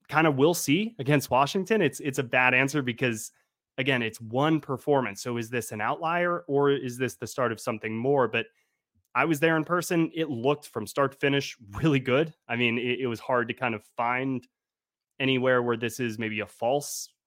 kind 0.09 0.27
of 0.27 0.37
we'll 0.37 0.55
see 0.55 0.95
against 0.99 1.31
Washington. 1.31 1.83
It's 1.83 2.01
it's 2.01 2.19
a 2.19 2.23
bad 2.23 2.55
answer 2.55 2.83
because 2.83 3.31
again, 3.79 4.03
it's 4.03 4.21
one 4.21 4.61
performance. 4.61 5.23
So 5.23 5.37
is 5.37 5.51
this 5.51 5.73
an 5.73 5.81
outlier 5.81 6.45
or 6.47 6.71
is 6.71 6.97
this 6.97 7.17
the 7.17 7.27
start 7.27 7.53
of 7.53 7.61
something 7.61 7.97
more? 7.97 8.29
But 8.29 8.47
I 9.15 9.25
was 9.25 9.41
there 9.41 9.57
in 9.57 9.65
person. 9.65 10.11
It 10.15 10.29
looked 10.29 10.67
from 10.69 10.87
start 10.87 11.13
to 11.13 11.19
finish 11.19 11.57
really 11.73 12.01
good. 12.01 12.33
I 12.49 12.57
mean, 12.57 12.79
it, 12.79 13.01
it 13.01 13.07
was 13.07 13.21
hard 13.21 13.49
to 13.49 13.55
kind 13.55 13.75
of 13.75 13.83
find 13.97 14.47
anywhere 15.21 15.63
where 15.63 15.77
this 15.77 16.01
is 16.01 16.19
maybe 16.19 16.41
a 16.41 16.47
false 16.47 17.09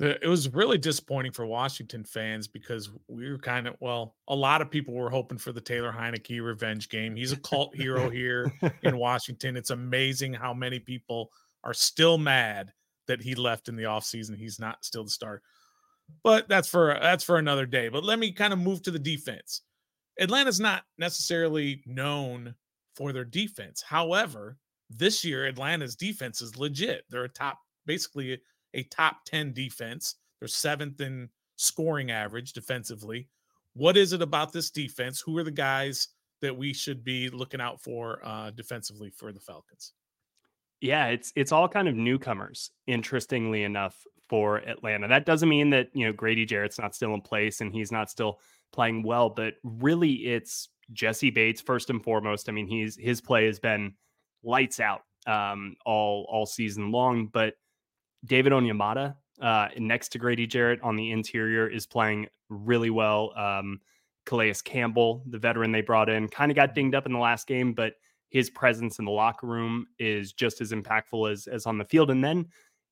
It 0.00 0.28
was 0.28 0.52
really 0.54 0.78
disappointing 0.78 1.32
for 1.32 1.44
Washington 1.44 2.04
fans 2.04 2.46
because 2.46 2.88
we 3.08 3.28
were 3.30 3.38
kind 3.38 3.66
of 3.66 3.74
well, 3.80 4.14
a 4.28 4.34
lot 4.34 4.62
of 4.62 4.70
people 4.70 4.94
were 4.94 5.10
hoping 5.10 5.38
for 5.38 5.50
the 5.50 5.60
Taylor 5.60 5.92
Heinicke 5.92 6.40
revenge 6.40 6.88
game. 6.88 7.16
He's 7.16 7.32
a 7.32 7.36
cult 7.36 7.74
hero 7.74 8.08
here 8.08 8.52
in 8.82 8.96
Washington. 8.98 9.56
It's 9.56 9.70
amazing 9.70 10.34
how 10.34 10.54
many 10.54 10.78
people 10.78 11.32
are 11.64 11.74
still 11.74 12.16
mad 12.16 12.72
that 13.08 13.20
he 13.20 13.34
left 13.34 13.68
in 13.68 13.74
the 13.74 13.84
offseason. 13.84 14.36
He's 14.36 14.60
not 14.60 14.84
still 14.84 15.02
the 15.02 15.10
star. 15.10 15.42
But 16.22 16.48
that's 16.48 16.68
for 16.68 16.96
that's 17.02 17.24
for 17.24 17.36
another 17.38 17.66
day. 17.66 17.88
But 17.88 18.04
let 18.04 18.20
me 18.20 18.30
kind 18.32 18.52
of 18.52 18.60
move 18.60 18.82
to 18.82 18.92
the 18.92 18.98
defense. 19.00 19.62
Atlanta's 20.20 20.60
not 20.60 20.84
necessarily 20.96 21.82
known 21.86 22.54
for 22.94 23.12
their 23.12 23.24
defense. 23.24 23.82
However, 23.82 24.58
This 24.90 25.24
year, 25.24 25.46
Atlanta's 25.46 25.96
defense 25.96 26.40
is 26.40 26.56
legit. 26.56 27.04
They're 27.10 27.24
a 27.24 27.28
top, 27.28 27.58
basically 27.84 28.40
a 28.74 28.82
top 28.84 29.24
10 29.26 29.52
defense. 29.52 30.16
They're 30.40 30.48
seventh 30.48 31.00
in 31.00 31.28
scoring 31.56 32.10
average 32.10 32.52
defensively. 32.52 33.28
What 33.74 33.96
is 33.96 34.12
it 34.12 34.22
about 34.22 34.52
this 34.52 34.70
defense? 34.70 35.20
Who 35.20 35.36
are 35.38 35.44
the 35.44 35.50
guys 35.50 36.08
that 36.40 36.56
we 36.56 36.72
should 36.72 37.04
be 37.04 37.28
looking 37.28 37.60
out 37.60 37.80
for 37.80 38.20
uh, 38.24 38.50
defensively 38.50 39.10
for 39.10 39.32
the 39.32 39.40
Falcons? 39.40 39.92
Yeah, 40.80 41.08
it's 41.08 41.32
it's 41.34 41.50
all 41.50 41.68
kind 41.68 41.88
of 41.88 41.96
newcomers. 41.96 42.70
Interestingly 42.86 43.64
enough, 43.64 43.96
for 44.28 44.58
Atlanta, 44.58 45.08
that 45.08 45.26
doesn't 45.26 45.48
mean 45.48 45.70
that 45.70 45.88
you 45.94 46.06
know 46.06 46.12
Grady 46.12 46.46
Jarrett's 46.46 46.78
not 46.78 46.94
still 46.94 47.14
in 47.14 47.20
place 47.20 47.60
and 47.60 47.72
he's 47.72 47.90
not 47.90 48.10
still 48.10 48.38
playing 48.72 49.02
well, 49.02 49.30
but 49.30 49.54
really 49.62 50.12
it's 50.12 50.68
Jessie 50.92 51.30
Bates 51.30 51.60
first 51.60 51.90
and 51.90 52.02
foremost. 52.02 52.48
I 52.48 52.52
mean, 52.52 52.66
he's 52.66 52.96
his 52.96 53.20
play 53.20 53.46
has 53.46 53.58
been 53.58 53.94
lights 54.42 54.80
out 54.80 55.00
um, 55.26 55.76
all 55.84 56.26
all 56.30 56.46
season 56.46 56.90
long, 56.90 57.26
but 57.26 57.54
David 58.24 58.52
Onyemata 58.52 59.14
uh, 59.40 59.68
next 59.76 60.10
to 60.10 60.18
Grady 60.18 60.46
Jarrett 60.46 60.80
on 60.82 60.96
the 60.96 61.12
interior 61.12 61.68
is 61.68 61.86
playing 61.86 62.26
really 62.48 62.90
well. 62.90 63.32
Um, 63.36 63.80
Calais 64.26 64.54
Campbell, 64.64 65.22
the 65.30 65.38
veteran 65.38 65.72
they 65.72 65.80
brought 65.80 66.08
in, 66.08 66.28
kind 66.28 66.50
of 66.50 66.56
got 66.56 66.74
dinged 66.74 66.94
up 66.94 67.06
in 67.06 67.12
the 67.12 67.18
last 67.18 67.46
game, 67.46 67.72
but 67.72 67.94
his 68.30 68.50
presence 68.50 68.98
in 68.98 69.06
the 69.06 69.10
locker 69.10 69.46
room 69.46 69.86
is 69.98 70.32
just 70.32 70.60
as 70.60 70.72
impactful 70.72 71.32
as 71.32 71.46
as 71.46 71.64
on 71.64 71.78
the 71.78 71.84
field. 71.84 72.10
And 72.10 72.22
then 72.22 72.46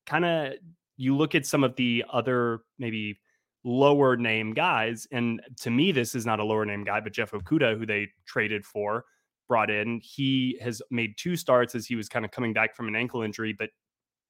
kind 0.05 0.25
of 0.25 0.53
you 0.95 1.15
look 1.15 1.35
at 1.35 1.45
some 1.45 1.63
of 1.63 1.75
the 1.75 2.03
other 2.11 2.61
maybe 2.79 3.19
lower 3.63 4.15
name 4.15 4.53
guys, 4.53 5.07
and 5.11 5.41
to 5.61 5.69
me, 5.69 5.91
this 5.91 6.15
is 6.15 6.25
not 6.25 6.39
a 6.39 6.43
lower 6.43 6.65
name 6.65 6.83
guy, 6.83 6.99
but 7.01 7.13
Jeff 7.13 7.31
Okudah, 7.31 7.77
who 7.77 7.85
they 7.85 8.07
traded 8.25 8.65
for, 8.65 9.05
brought 9.47 9.69
in. 9.69 9.99
He 10.03 10.57
has 10.61 10.81
made 10.89 11.17
two 11.17 11.35
starts 11.35 11.75
as 11.75 11.85
he 11.85 11.95
was 11.95 12.09
kind 12.09 12.25
of 12.25 12.31
coming 12.31 12.53
back 12.53 12.75
from 12.75 12.87
an 12.87 12.95
ankle 12.95 13.21
injury, 13.21 13.53
but 13.53 13.69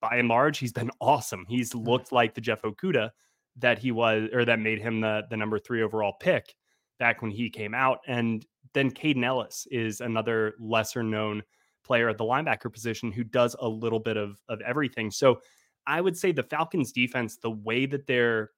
by 0.01 0.17
and 0.17 0.27
large, 0.27 0.57
he's 0.57 0.73
been 0.73 0.91
awesome. 1.01 1.45
He's 1.47 1.71
mm. 1.71 1.85
looked 1.85 2.11
like 2.11 2.33
the 2.33 2.41
Jeff 2.41 2.61
Okudah 2.61 3.11
that 3.57 3.79
he 3.79 3.91
was, 3.91 4.29
or 4.33 4.45
that 4.45 4.59
made 4.59 4.79
him 4.79 5.01
the 5.01 5.23
the 5.29 5.37
number 5.37 5.59
three 5.59 5.81
overall 5.81 6.13
pick 6.19 6.55
back 6.99 7.21
when 7.21 7.31
he 7.31 7.49
came 7.49 7.73
out. 7.73 7.99
And 8.07 8.45
then 8.73 8.91
Kaden 8.91 9.23
Elliss 9.23 9.67
is 9.71 10.01
another 10.01 10.55
lesser 10.59 11.03
known 11.03 11.43
player 11.83 12.09
at 12.09 12.17
the 12.17 12.23
linebacker 12.23 12.71
position 12.71 13.11
who 13.11 13.23
does 13.23 13.55
a 13.59 13.67
little 13.67 13.99
bit 13.99 14.17
of 14.17 14.39
of 14.49 14.61
everything. 14.61 15.11
So 15.11 15.39
I 15.85 16.01
would 16.01 16.17
say 16.17 16.31
the 16.31 16.43
Falcons 16.43 16.91
defense, 16.91 17.37
the 17.37 17.51
way 17.51 17.85
that 17.85 18.07
they're 18.07 18.51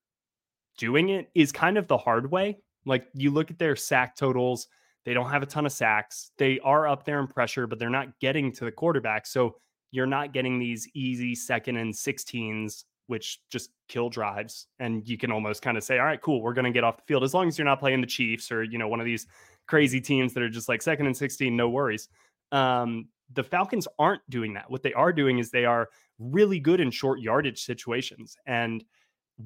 doing 0.78 1.10
it 1.10 1.30
is 1.36 1.52
kind 1.52 1.78
of 1.78 1.88
the 1.88 1.98
hard 1.98 2.32
way. 2.32 2.58
Like 2.86 3.08
you 3.14 3.30
look 3.32 3.52
at 3.52 3.60
their 3.60 3.76
sack 3.76 4.16
totals, 4.16 4.68
they 5.06 5.14
don't 5.14 5.30
have 5.30 5.44
a 5.44 5.46
ton 5.46 5.66
of 5.66 5.72
sacks. 5.72 6.32
They 6.38 6.60
are 6.62 6.88
up 6.88 7.06
there 7.06 7.20
in 7.20 7.28
pressure, 7.28 7.68
but 7.68 7.78
they're 7.78 7.90
not 7.90 8.20
getting 8.20 8.52
to 8.54 8.66
the 8.66 8.72
quarterback. 8.72 9.28
So 9.28 9.58
you're 9.92 10.06
not 10.06 10.34
getting 10.34 10.60
these 10.60 10.88
easy 10.94 11.36
second 11.36 11.78
and 11.78 11.94
16s, 11.94 12.84
which 13.08 13.40
just 13.50 13.72
kill 13.88 14.10
drives. 14.10 14.68
And 14.80 15.08
you 15.08 15.18
can 15.18 15.32
almost 15.32 15.62
kind 15.62 15.78
of 15.78 15.84
say, 15.84 15.98
all 15.98 16.06
right, 16.06 16.22
cool, 16.22 16.42
we're 16.42 16.54
going 16.54 16.66
to 16.66 16.72
get 16.72 16.84
off 16.84 16.98
the 16.98 17.04
field 17.08 17.24
as 17.24 17.34
long 17.34 17.48
as 17.48 17.58
you're 17.58 17.66
not 17.66 17.80
playing 17.80 18.02
the 18.02 18.08
Chiefs 18.08 18.52
or, 18.52 18.64
you 18.64 18.78
know, 18.78 18.88
one 18.88 19.00
of 19.00 19.06
these 19.06 19.26
crazy 19.68 20.00
teams 20.00 20.34
that 20.34 20.44
are 20.44 20.50
just 20.50 20.70
like 20.70 20.82
second 20.82 21.08
and 21.08 21.18
16, 21.18 21.56
no 21.56 21.70
worries. 21.70 22.10
Um, 22.52 23.08
the 23.34 23.44
Falcons 23.44 23.88
aren't 23.98 24.22
doing 24.30 24.54
that. 24.54 24.70
What 24.70 24.84
they 24.84 24.94
are 24.94 25.14
doing 25.14 25.40
is 25.40 25.52
they 25.52 25.66
are 25.66 25.90
really 26.18 26.60
good 26.60 26.80
in 26.80 26.92
short 26.92 27.20
yardage 27.20 27.64
situations. 27.64 28.36
And 28.46 28.84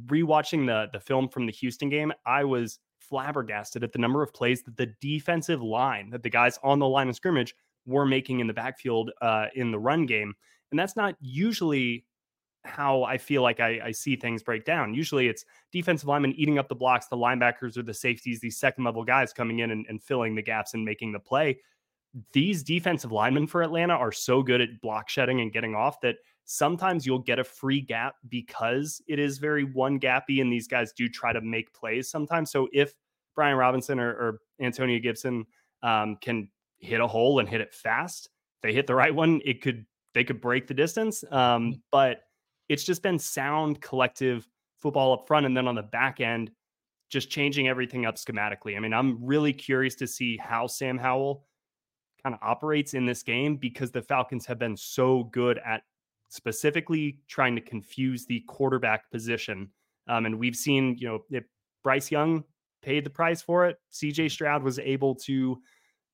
rewatching 0.07 0.65
the 0.65 0.89
the 0.91 0.99
film 0.99 1.29
from 1.29 1.45
the 1.45 1.51
Houston 1.51 1.89
game, 1.89 2.11
I 2.25 2.43
was 2.43 2.79
flabbergasted 2.99 3.83
at 3.83 3.91
the 3.91 3.99
number 3.99 4.23
of 4.23 4.33
plays 4.33 4.63
that 4.63 4.77
the 4.77 4.93
defensive 5.01 5.61
line, 5.61 6.09
that 6.11 6.23
the 6.23 6.29
guys 6.29 6.57
on 6.63 6.79
the 6.79 6.87
line 6.87 7.09
of 7.09 7.15
scrimmage 7.15 7.53
were 7.85 8.05
making 8.05 8.39
in 8.39 8.47
the 8.47 8.53
backfield 8.53 9.11
uh, 9.21 9.47
in 9.55 9.71
the 9.71 9.79
run 9.79 10.05
game. 10.05 10.33
And 10.71 10.79
that's 10.79 10.95
not 10.95 11.15
usually 11.21 12.05
how 12.65 13.03
I 13.03 13.17
feel 13.17 13.41
like 13.41 13.59
I, 13.59 13.79
I, 13.83 13.91
see 13.91 14.15
things 14.15 14.41
break 14.41 14.63
down. 14.63 14.93
Usually 14.93 15.27
it's 15.27 15.43
defensive 15.71 16.07
linemen 16.07 16.33
eating 16.33 16.57
up 16.57 16.69
the 16.69 16.75
blocks, 16.75 17.07
the 17.07 17.17
linebackers 17.17 17.77
or 17.77 17.83
the 17.83 17.93
safeties, 17.93 18.39
these 18.39 18.57
second 18.57 18.85
level 18.85 19.03
guys 19.03 19.33
coming 19.33 19.59
in 19.59 19.71
and, 19.71 19.85
and 19.89 20.01
filling 20.01 20.33
the 20.33 20.41
gaps 20.41 20.73
and 20.73 20.85
making 20.85 21.11
the 21.11 21.19
play. 21.19 21.59
These 22.31 22.63
defensive 22.63 23.11
linemen 23.11 23.47
for 23.47 23.63
Atlanta 23.63 23.95
are 23.95 24.11
so 24.11 24.41
good 24.41 24.61
at 24.61 24.79
block 24.81 25.09
shedding 25.09 25.41
and 25.41 25.51
getting 25.51 25.75
off 25.75 25.99
that 26.01 26.15
sometimes 26.45 27.05
you'll 27.05 27.19
get 27.19 27.39
a 27.39 27.43
free 27.43 27.81
gap 27.81 28.15
because 28.29 29.01
it 29.07 29.19
is 29.19 29.39
very 29.39 29.63
one 29.63 29.99
gappy 29.99 30.39
and 30.41 30.51
these 30.51 30.67
guys 30.67 30.93
do 30.93 31.09
try 31.09 31.33
to 31.33 31.41
make 31.41 31.73
plays 31.73 32.09
sometimes. 32.09 32.51
So 32.51 32.69
if 32.71 32.93
Brian 33.35 33.57
Robinson 33.57 33.99
or, 33.99 34.09
or 34.11 34.39
Antonio 34.61 34.99
Gibson 34.99 35.45
um, 35.81 36.17
can 36.21 36.49
hit 36.83 37.01
a 37.01 37.07
hole 37.07 37.39
and 37.39 37.47
hit 37.47 37.61
it 37.61 37.73
fast. 37.73 38.29
they 38.61 38.73
hit 38.73 38.87
the 38.87 38.95
right 38.95 39.13
one, 39.13 39.41
it 39.45 39.61
could 39.61 39.85
they 40.13 40.23
could 40.23 40.41
break 40.41 40.67
the 40.67 40.73
distance. 40.73 41.23
Um, 41.31 41.73
mm. 41.73 41.79
but 41.91 42.21
it's 42.69 42.83
just 42.83 43.01
been 43.01 43.19
sound 43.19 43.81
collective 43.81 44.47
football 44.79 45.13
up 45.13 45.27
front, 45.27 45.45
and 45.45 45.55
then 45.55 45.67
on 45.67 45.75
the 45.75 45.83
back 45.83 46.21
end, 46.21 46.51
just 47.09 47.29
changing 47.29 47.67
everything 47.67 48.05
up 48.05 48.15
schematically. 48.15 48.75
I 48.75 48.79
mean, 48.79 48.93
I'm 48.93 49.23
really 49.23 49.53
curious 49.53 49.95
to 49.95 50.07
see 50.07 50.37
how 50.37 50.67
Sam 50.67 50.97
Howell 50.97 51.45
kind 52.23 52.33
of 52.33 52.39
operates 52.41 52.93
in 52.93 53.05
this 53.05 53.23
game 53.23 53.57
because 53.57 53.91
the 53.91 54.01
Falcons 54.01 54.45
have 54.45 54.59
been 54.59 54.77
so 54.77 55.25
good 55.25 55.59
at 55.65 55.83
specifically 56.29 57.19
trying 57.27 57.55
to 57.55 57.61
confuse 57.61 58.25
the 58.25 58.39
quarterback 58.47 59.09
position. 59.11 59.69
Um, 60.07 60.25
and 60.25 60.39
we've 60.39 60.55
seen, 60.55 60.97
you 60.97 61.07
know, 61.31 61.41
Bryce 61.83 62.09
Young 62.09 62.43
paid 62.81 63.03
the 63.03 63.09
price 63.09 63.41
for 63.41 63.67
it. 63.67 63.77
CJ 63.91 64.31
Stroud 64.31 64.63
was 64.63 64.79
able 64.79 65.15
to 65.15 65.61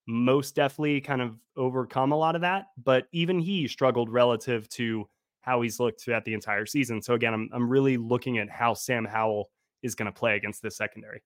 most 0.10 0.56
definitely 0.56 1.00
kind 1.02 1.22
of 1.22 1.38
overcome 1.56 2.12
a 2.12 2.18
lot 2.18 2.36
of 2.36 2.42
that. 2.42 2.68
But 2.84 3.06
even 3.12 3.40
he 3.40 3.68
struggled 3.68 4.10
relative 4.10 4.68
to 4.70 5.08
how 5.42 5.62
he's 5.62 5.80
looked 5.80 6.02
throughout 6.02 6.26
the 6.26 6.34
entire 6.34 6.66
season. 6.66 7.02
So 7.02 7.14
again, 7.14 7.34
I'm 7.34 7.50
I'm 7.54 7.70
really 7.70 7.98
looking 7.98 8.40
at 8.40 8.50
how 8.50 8.74
Sam 8.74 9.06
Howell 9.06 9.50
is 9.84 9.96
going 9.96 10.08
to 10.08 10.12
play 10.12 10.36
against 10.36 10.62
this 10.62 10.76
secondary. 10.76 11.22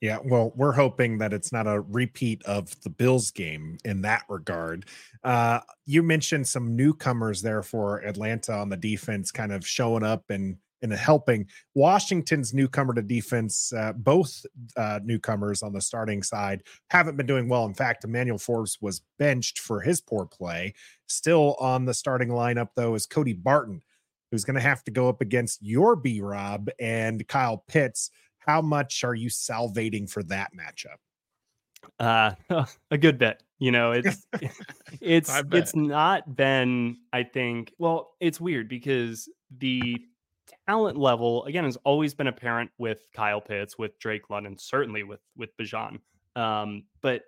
Yeah, 0.00 0.18
well, 0.22 0.52
we're 0.54 0.72
hoping 0.72 1.18
that 1.18 1.32
it's 1.32 1.50
not 1.50 1.66
a 1.66 1.80
repeat 1.80 2.42
of 2.44 2.80
the 2.82 2.90
Bills 2.90 3.30
game 3.30 3.78
in 3.84 4.02
that 4.02 4.24
regard. 4.28 4.86
Uh, 5.24 5.60
you 5.86 6.02
mentioned 6.02 6.46
some 6.46 6.76
newcomers 6.76 7.42
there 7.42 7.62
for 7.62 7.98
Atlanta 8.04 8.52
on 8.52 8.68
the 8.68 8.76
defense, 8.76 9.32
kind 9.32 9.52
of 9.52 9.66
showing 9.66 10.04
up 10.04 10.24
and 10.28 10.58
and 10.82 10.92
helping 10.92 11.46
Washington's 11.74 12.52
newcomer 12.52 12.94
to 12.94 13.02
defense. 13.02 13.72
Uh, 13.72 13.92
both 13.94 14.44
uh, 14.76 15.00
newcomers 15.02 15.62
on 15.62 15.72
the 15.72 15.80
starting 15.80 16.22
side 16.22 16.62
haven't 16.90 17.16
been 17.16 17.26
doing 17.26 17.48
well. 17.48 17.64
In 17.64 17.74
fact, 17.74 18.04
Emmanuel 18.04 18.38
Forbes 18.38 18.78
was 18.80 19.02
benched 19.18 19.58
for 19.58 19.80
his 19.80 20.00
poor 20.00 20.26
play. 20.26 20.74
Still 21.06 21.56
on 21.58 21.84
the 21.84 21.94
starting 21.94 22.28
lineup, 22.28 22.68
though, 22.76 22.94
is 22.94 23.06
Cody 23.06 23.32
Barton, 23.32 23.82
who's 24.30 24.44
going 24.44 24.56
to 24.56 24.60
have 24.60 24.84
to 24.84 24.90
go 24.90 25.08
up 25.08 25.20
against 25.20 25.62
your 25.62 25.96
B 25.96 26.20
Rob 26.20 26.68
and 26.78 27.26
Kyle 27.28 27.64
Pitts. 27.66 28.10
How 28.38 28.60
much 28.60 29.04
are 29.04 29.14
you 29.14 29.30
salvating 29.30 30.06
for 30.06 30.22
that 30.24 30.50
matchup? 30.54 30.98
Uh, 31.98 32.64
a 32.90 32.98
good 32.98 33.18
bit. 33.18 33.42
You 33.58 33.70
know, 33.70 33.92
it's 33.92 34.26
it's 35.00 35.30
it's 35.52 35.74
not 35.74 36.36
been. 36.36 36.98
I 37.12 37.22
think. 37.22 37.72
Well, 37.78 38.12
it's 38.20 38.40
weird 38.40 38.68
because 38.68 39.28
the 39.58 39.96
talent 40.66 40.96
level 40.96 41.44
again 41.44 41.64
has 41.64 41.76
always 41.84 42.14
been 42.14 42.26
apparent 42.26 42.70
with 42.78 43.06
Kyle 43.14 43.40
Pitts, 43.40 43.78
with 43.78 43.98
Drake 43.98 44.30
London, 44.30 44.56
certainly 44.58 45.02
with 45.02 45.20
with 45.36 45.56
Bijan. 45.56 45.98
Um, 46.36 46.84
but 47.00 47.22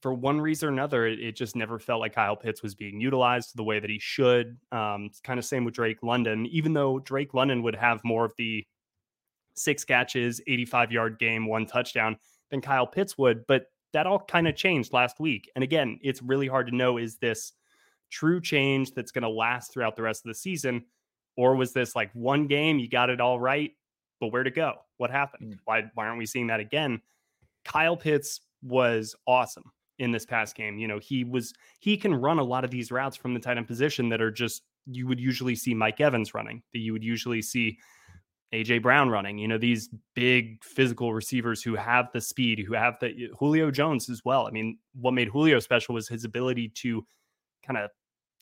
for 0.00 0.12
one 0.12 0.40
reason 0.40 0.68
or 0.68 0.72
another, 0.72 1.06
it, 1.06 1.20
it, 1.20 1.36
just 1.36 1.54
never 1.54 1.78
felt 1.78 2.00
like 2.00 2.16
Kyle 2.16 2.34
Pitts 2.34 2.60
was 2.60 2.74
being 2.74 3.00
utilized 3.00 3.52
the 3.54 3.62
way 3.62 3.78
that 3.78 3.88
he 3.88 4.00
should. 4.00 4.58
Um, 4.72 5.04
it's 5.04 5.20
kind 5.20 5.38
of 5.38 5.44
same 5.44 5.64
with 5.64 5.74
Drake 5.74 6.02
London, 6.02 6.44
even 6.46 6.72
though 6.72 6.98
Drake 6.98 7.34
London 7.34 7.62
would 7.62 7.76
have 7.76 8.00
more 8.02 8.24
of 8.24 8.32
the 8.36 8.64
six 9.54 9.84
catches, 9.84 10.40
85 10.46 10.90
yard 10.90 11.18
game, 11.20 11.46
one 11.46 11.66
touchdown 11.66 12.16
than 12.50 12.60
Kyle 12.60 12.86
Pitts 12.86 13.16
would. 13.16 13.46
But 13.46 13.66
that 13.92 14.06
all 14.06 14.18
kind 14.18 14.48
of 14.48 14.56
changed 14.56 14.92
last 14.92 15.20
week. 15.20 15.50
And 15.54 15.62
again, 15.62 15.98
it's 16.02 16.22
really 16.22 16.48
hard 16.48 16.66
to 16.66 16.74
know 16.74 16.96
is 16.96 17.18
this 17.18 17.52
true 18.10 18.40
change 18.40 18.92
that's 18.92 19.12
going 19.12 19.22
to 19.22 19.28
last 19.28 19.72
throughout 19.72 19.96
the 19.96 20.02
rest 20.02 20.24
of 20.24 20.30
the 20.30 20.34
season? 20.34 20.84
Or 21.36 21.56
was 21.56 21.72
this 21.72 21.96
like 21.96 22.10
one 22.12 22.46
game, 22.46 22.78
you 22.78 22.88
got 22.88 23.10
it 23.10 23.20
all 23.20 23.40
right, 23.40 23.72
but 24.20 24.28
where 24.28 24.42
to 24.42 24.50
go? 24.50 24.74
What 24.98 25.10
happened? 25.10 25.54
Mm. 25.54 25.58
Why, 25.64 25.90
why 25.94 26.06
aren't 26.06 26.18
we 26.18 26.26
seeing 26.26 26.48
that 26.48 26.60
again? 26.60 27.00
Kyle 27.64 27.96
Pitts 27.96 28.40
was 28.62 29.14
awesome 29.26 29.72
in 29.98 30.12
this 30.12 30.26
past 30.26 30.56
game. 30.56 30.78
You 30.78 30.88
know, 30.88 30.98
he 30.98 31.24
was 31.24 31.52
he 31.80 31.96
can 31.96 32.14
run 32.14 32.38
a 32.38 32.44
lot 32.44 32.64
of 32.64 32.70
these 32.70 32.90
routes 32.90 33.16
from 33.16 33.34
the 33.34 33.40
tight 33.40 33.56
end 33.56 33.66
position 33.66 34.08
that 34.10 34.20
are 34.20 34.30
just 34.30 34.62
you 34.86 35.06
would 35.06 35.20
usually 35.20 35.54
see 35.54 35.74
Mike 35.74 36.00
Evans 36.00 36.34
running, 36.34 36.62
that 36.72 36.80
you 36.80 36.92
would 36.92 37.04
usually 37.04 37.40
see 37.40 37.78
AJ 38.52 38.82
Brown 38.82 39.08
running, 39.08 39.38
you 39.38 39.48
know, 39.48 39.58
these 39.58 39.88
big 40.14 40.62
physical 40.62 41.14
receivers 41.14 41.62
who 41.62 41.74
have 41.74 42.08
the 42.12 42.20
speed, 42.20 42.64
who 42.66 42.74
have 42.74 42.98
the 43.00 43.30
Julio 43.38 43.70
Jones 43.70 44.10
as 44.10 44.22
well. 44.24 44.46
I 44.46 44.50
mean, 44.50 44.78
what 44.94 45.12
made 45.12 45.28
Julio 45.28 45.58
special 45.58 45.94
was 45.94 46.08
his 46.08 46.24
ability 46.24 46.68
to 46.76 47.06
kind 47.66 47.78
of 47.78 47.90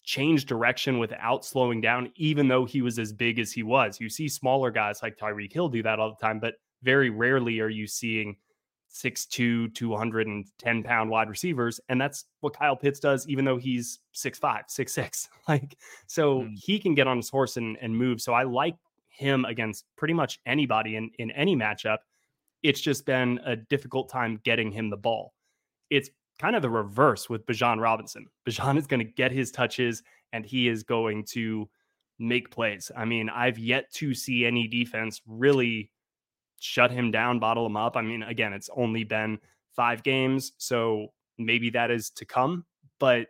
change 0.05 0.47
direction 0.47 0.99
without 0.99 1.45
slowing 1.45 1.81
down, 1.81 2.11
even 2.17 2.49
though 2.49 2.65
he 2.65 2.83
was 2.83 2.99
as 2.99 3.13
big 3.13 3.39
as 3.39 3.53
he 3.53 3.63
was. 3.63 4.01
You 4.01 4.09
see 4.09 4.29
smaller 4.29 4.71
guys 4.71 5.01
like 5.03 5.19
Tyreek 5.19 5.53
Hill 5.53 5.69
do 5.69 5.83
that 5.83 5.99
all 5.99 6.11
the 6.11 6.27
time, 6.27 6.41
but 6.41 6.55
very 6.83 7.11
rarely 7.11 7.61
are 7.61 7.69
you 7.69 7.87
seeing 7.87 8.37
6'2, 8.93 9.75
210 9.75 10.83
pound 10.83 11.11
wide 11.11 11.29
receivers. 11.29 11.81
And 11.89 12.01
that's 12.01 12.25
what 12.41 12.57
Kyle 12.57 12.77
Pitts 12.77 13.01
does, 13.01 13.27
even 13.29 13.45
though 13.45 13.57
he's 13.57 14.01
6'5, 14.15 14.69
6'6. 14.69 15.29
Like, 15.49 15.77
so 16.07 16.43
mm. 16.43 16.57
he 16.57 16.79
can 16.79 16.95
get 16.95 17.09
on 17.09 17.17
his 17.17 17.29
horse 17.29 17.57
and, 17.57 17.77
and 17.81 17.97
move. 17.97 18.21
So 18.21 18.33
I 18.33 18.45
like 18.45 18.77
him 19.09 19.45
against 19.47 19.85
pretty 19.97 20.15
much 20.15 20.39
anybody 20.47 20.95
in, 20.95 21.11
in 21.19 21.33
any 21.33 21.57
matchup. 21.57 21.99
It's 22.63 22.81
just 22.81 23.05
been 23.05 23.41
a 23.45 23.57
difficult 23.57 24.09
time 24.09 24.39
getting 24.45 24.71
him 24.71 24.91
the 24.91 24.97
ball. 24.97 25.35
It's 25.89 26.09
kind 26.41 26.57
of 26.57 26.63
the 26.63 26.71
reverse 26.71 27.29
with 27.29 27.45
Bijan 27.45 27.81
Robinson. 27.81 28.27
Bijan 28.49 28.79
is 28.79 28.87
going 28.87 29.01
to 29.01 29.13
get 29.13 29.31
his 29.31 29.51
touches 29.51 30.03
and 30.33 30.45
he 30.45 30.69
is 30.69 30.83
going 30.83 31.25
to 31.33 31.69
make 32.19 32.51
plays. 32.51 32.91
I 32.97 33.05
mean, 33.05 33.29
I've 33.29 33.59
yet 33.59 33.93
to 33.95 34.15
see 34.15 34.47
any 34.47 34.67
defense 34.67 35.21
really 35.27 35.91
shut 36.59 36.91
him 36.91 37.11
down, 37.11 37.41
bottle 37.41 37.67
him 37.67 37.77
up. 37.77 37.95
I 37.95 38.01
mean, 38.01 38.23
again, 38.23 38.55
it's 38.55 38.71
only 38.75 39.05
been 39.05 39.39
five 39.77 40.03
games, 40.03 40.53
so 40.57 41.09
maybe 41.39 41.69
that 41.71 41.91
is 41.91 42.09
to 42.11 42.25
come. 42.25 42.65
But 42.99 43.29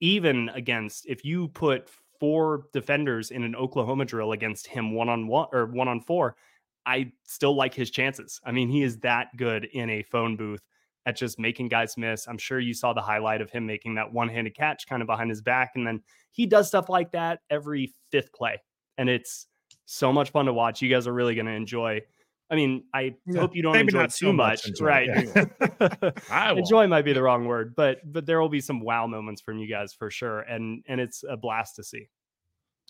even 0.00 0.48
against, 0.50 1.06
if 1.06 1.24
you 1.24 1.48
put 1.48 1.88
four 2.20 2.66
defenders 2.72 3.32
in 3.32 3.42
an 3.42 3.56
Oklahoma 3.56 4.04
drill 4.04 4.32
against 4.32 4.68
him 4.68 4.92
one 4.94 5.08
on 5.08 5.26
one 5.26 5.48
or 5.52 5.66
one 5.66 5.88
on 5.88 6.00
four, 6.00 6.36
I 6.84 7.10
still 7.24 7.56
like 7.56 7.74
his 7.74 7.90
chances. 7.90 8.40
I 8.44 8.52
mean, 8.52 8.68
he 8.68 8.84
is 8.84 8.98
that 8.98 9.36
good 9.36 9.64
in 9.72 9.90
a 9.90 10.04
phone 10.04 10.36
booth 10.36 10.62
at 11.06 11.16
just 11.16 11.38
making 11.38 11.68
guys 11.68 11.96
miss. 11.96 12.26
I'm 12.26 12.36
sure 12.36 12.58
you 12.58 12.74
saw 12.74 12.92
the 12.92 13.00
highlight 13.00 13.40
of 13.40 13.50
him 13.50 13.64
making 13.64 13.94
that 13.94 14.12
one 14.12 14.28
handed 14.28 14.56
catch 14.56 14.86
kind 14.88 15.00
of 15.00 15.06
behind 15.06 15.30
his 15.30 15.40
back. 15.40 15.72
And 15.76 15.86
then 15.86 16.02
he 16.32 16.46
does 16.46 16.66
stuff 16.66 16.88
like 16.88 17.12
that 17.12 17.40
every 17.48 17.94
fifth 18.10 18.32
play. 18.32 18.60
And 18.98 19.08
it's 19.08 19.46
so 19.86 20.12
much 20.12 20.30
fun 20.30 20.46
to 20.46 20.52
watch. 20.52 20.82
You 20.82 20.90
guys 20.90 21.06
are 21.06 21.12
really 21.12 21.36
going 21.36 21.46
to 21.46 21.52
enjoy. 21.52 22.02
I 22.50 22.56
mean, 22.56 22.84
I 22.92 23.14
yeah, 23.24 23.40
hope 23.40 23.54
you 23.54 23.62
don't 23.62 23.76
enjoy 23.76 24.06
too 24.08 24.32
much, 24.32 24.66
much 24.68 24.80
right? 24.80 25.08
Yeah. 25.34 26.50
enjoy 26.56 26.86
might 26.88 27.04
be 27.04 27.12
the 27.12 27.22
wrong 27.22 27.46
word, 27.46 27.74
but 27.74 28.00
but 28.12 28.26
there 28.26 28.40
will 28.40 28.48
be 28.48 28.60
some 28.60 28.80
wow 28.80 29.06
moments 29.06 29.40
from 29.40 29.58
you 29.58 29.68
guys 29.68 29.92
for 29.92 30.10
sure, 30.10 30.40
and 30.40 30.84
and 30.86 31.00
it's 31.00 31.24
a 31.28 31.36
blast 31.36 31.74
to 31.76 31.84
see. 31.84 32.08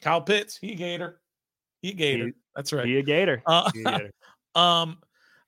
Kyle 0.02 0.20
Pitts, 0.20 0.58
he 0.58 0.74
Gator, 0.74 1.22
he 1.80 1.92
Gator. 1.92 2.26
He, 2.26 2.32
That's 2.54 2.70
right, 2.70 2.84
he 2.84 2.98
a 2.98 3.02
Gator. 3.02 3.42
Uh, 3.46 3.70
he 3.72 3.80
a 3.80 3.84
gator. 3.84 4.10
um, 4.54 4.98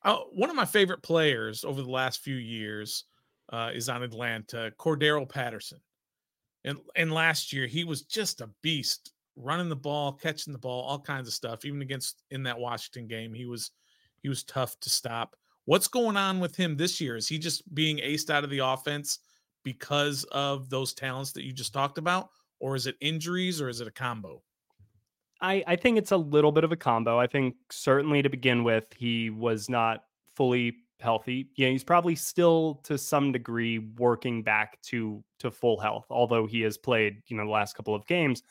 uh, 0.09 0.21
one 0.33 0.49
of 0.49 0.57
my 0.57 0.65
favorite 0.65 1.03
players 1.03 1.65
over 1.65 1.83
the 1.83 1.91
last 1.91 2.21
few 2.21 2.37
years 2.37 3.05
uh, 3.53 3.71
is 3.75 3.91
on 3.91 4.03
Atlanta, 4.03 4.73
Cordarrelle 4.79 5.29
Patterson. 5.29 5.81
And 6.65 6.79
and 6.97 7.13
last 7.13 7.53
year 7.53 7.67
he 7.67 7.85
was 7.85 8.03
just 8.03 8.41
a 8.41 8.49
beast, 8.63 9.13
running 9.37 9.69
the 9.69 9.77
ball, 9.77 10.13
catching 10.13 10.55
the 10.55 10.59
ball, 10.59 10.83
all 10.83 10.99
kinds 10.99 11.29
of 11.29 11.35
stuff. 11.35 11.67
Even 11.67 11.83
against 11.83 12.23
in 12.31 12.43
that 12.45 12.59
Washington 12.59 13.07
game, 13.07 13.35
he 13.35 13.45
was 13.45 13.71
he 14.23 14.31
was 14.31 14.45
tough 14.45 14.81
to 14.81 14.89
stop. 14.89 15.37
What's 15.67 15.89
going 15.89 16.17
on 16.17 16.41
with 16.41 16.57
him 16.57 16.77
this 16.77 17.03
year? 17.03 17.17
Is 17.17 17.29
he 17.29 17.39
just 17.39 17.75
being 17.75 17.99
aced 17.99 18.31
out 18.31 18.45
of 18.45 18.51
the 18.51 18.61
offense 18.61 19.19
because 19.63 20.25
of 20.33 20.71
those 20.71 20.95
talents 20.95 21.33
that 21.33 21.45
you 21.45 21.53
just 21.53 21.75
talked 21.75 21.99
about, 21.99 22.31
or 22.61 22.75
is 22.75 22.87
it 22.87 22.97
injuries, 23.03 23.61
or 23.61 23.69
is 23.69 23.83
it 23.83 23.89
a 23.89 23.93
combo? 23.93 24.43
I, 25.41 25.63
I 25.67 25.77
think 25.77 25.99
it's 25.99 26.11
a 26.11 26.17
little 26.17 26.53
bit 26.53 26.65
of 26.65 26.73
a 26.73 26.77
combo. 26.77 27.19
I 27.19 27.27
think 27.27 27.55
certainly 27.71 28.23
to 28.23 28.29
begin 28.29 28.65
with, 28.65 28.85
he 28.97 29.31
was 29.31 29.69
not 29.69 30.05
fully 30.35 30.77
healthy. 31.01 31.49
Yeah, 31.57 31.69
he's 31.69 31.85
probably 31.85 32.17
still 32.17 32.81
to 32.85 32.99
some 32.99 33.33
degree 33.33 33.79
working 33.99 34.43
back 34.43 34.81
to 34.83 35.23
to 35.39 35.51
full 35.51 35.79
health, 35.79 36.07
although 36.11 36.47
he 36.47 36.61
has 36.63 36.77
played, 36.77 37.23
you 37.29 37.37
know, 37.37 37.45
the 37.45 37.51
last 37.51 37.75
couple 37.77 37.95
of 37.95 38.07
games. 38.07 38.43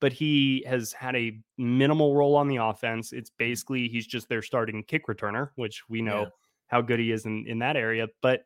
But 0.00 0.14
he 0.14 0.64
has 0.66 0.94
had 0.94 1.14
a 1.14 1.38
minimal 1.58 2.14
role 2.16 2.36
on 2.36 2.48
the 2.48 2.56
offense. 2.56 3.12
It's 3.12 3.30
mm-hmm. 3.30 3.44
basically 3.44 3.88
he's 3.88 4.06
just 4.06 4.28
their 4.28 4.42
starting 4.42 4.82
kick 4.84 5.06
returner, 5.06 5.50
which 5.56 5.82
we 5.90 6.00
know 6.00 6.20
yeah. 6.20 6.28
how 6.68 6.80
good 6.80 7.00
he 7.00 7.12
is 7.12 7.26
in, 7.26 7.44
in 7.46 7.58
that 7.58 7.76
area. 7.76 8.08
But 8.22 8.44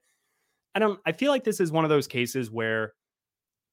I 0.74 0.80
don't 0.80 0.98
I 1.06 1.12
feel 1.12 1.30
like 1.30 1.44
this 1.44 1.60
is 1.60 1.70
one 1.70 1.84
of 1.84 1.90
those 1.90 2.08
cases 2.08 2.50
where 2.50 2.94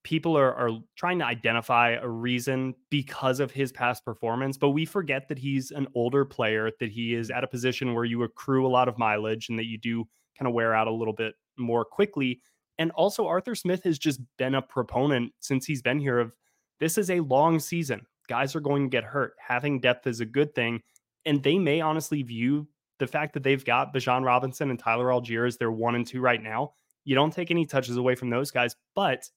people 0.04 0.38
are, 0.38 0.54
are 0.54 0.80
trying 0.96 1.20
to 1.20 1.26
identify 1.26 1.92
a 1.92 2.08
reason 2.08 2.74
because 2.90 3.40
of 3.40 3.52
his 3.52 3.72
past 3.72 4.04
performance, 4.04 4.58
but 4.58 4.70
we 4.70 4.86
forget 4.86 5.28
that 5.28 5.38
he's 5.38 5.72
an 5.72 5.88
older 5.96 6.26
player, 6.26 6.72
that 6.80 6.90
he 6.90 7.14
is 7.14 7.30
mm-hmm. 7.30 7.38
at 7.38 7.44
a 7.44 7.48
position 7.48 7.94
where 7.94 8.06
you 8.06 8.24
accrue 8.24 8.66
a 8.66 8.70
lot 8.70 8.88
of 8.88 8.98
mileage 8.98 9.50
and 9.50 9.60
that 9.60 9.66
you 9.66 9.78
do 9.78 10.06
kind 10.38 10.48
of 10.48 10.54
wear 10.54 10.74
out 10.74 10.88
a 10.88 10.92
little 10.92 11.14
bit 11.14 11.36
more 11.58 11.86
quickly. 11.86 12.42
And 12.78 12.92
also, 12.92 13.28
Arthur 13.28 13.54
Smith 13.54 13.84
has 13.84 14.00
just 14.00 14.20
been 14.38 14.56
a 14.56 14.62
proponent 14.62 15.34
since 15.40 15.66
he's 15.66 15.82
been 15.82 16.00
here 16.00 16.20
of 16.20 16.34
this 16.80 16.98
is 16.98 17.12
a 17.12 17.20
long 17.20 17.60
season. 17.60 18.02
Guys 18.28 18.56
are 18.56 18.62
going 18.62 18.84
to 18.84 18.90
get 18.90 19.04
hurt. 19.04 19.34
Having 19.46 19.82
depth 19.82 20.08
is 20.08 20.20
a 20.20 20.26
good 20.26 20.56
thing. 20.56 20.82
And 21.26 21.44
they 21.44 21.60
may 21.60 21.82
honestly 21.82 22.24
view 22.24 22.68
the 22.98 23.06
fact 23.06 23.34
that 23.34 23.44
they've 23.44 23.64
got 23.64 23.94
Bijan 23.94 24.26
Robinson 24.26 24.72
and 24.72 24.80
Tyler 24.80 25.08
Allgeier 25.08 25.48
as 25.48 25.58
their 25.58 25.72
one 25.72 25.96
and 25.96 26.08
two 26.08 26.22
right 26.22 26.42
now. 26.42 26.74
You 27.04 27.14
don't 27.14 27.34
take 27.34 27.52
any 27.52 27.66
touches 27.66 27.98
away 27.98 28.16
from 28.16 28.30
those 28.30 28.52
guys, 28.52 28.76
but 28.96 29.30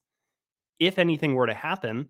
if 0.79 0.99
anything 0.99 1.35
were 1.35 1.47
to 1.47 1.53
happen, 1.53 2.09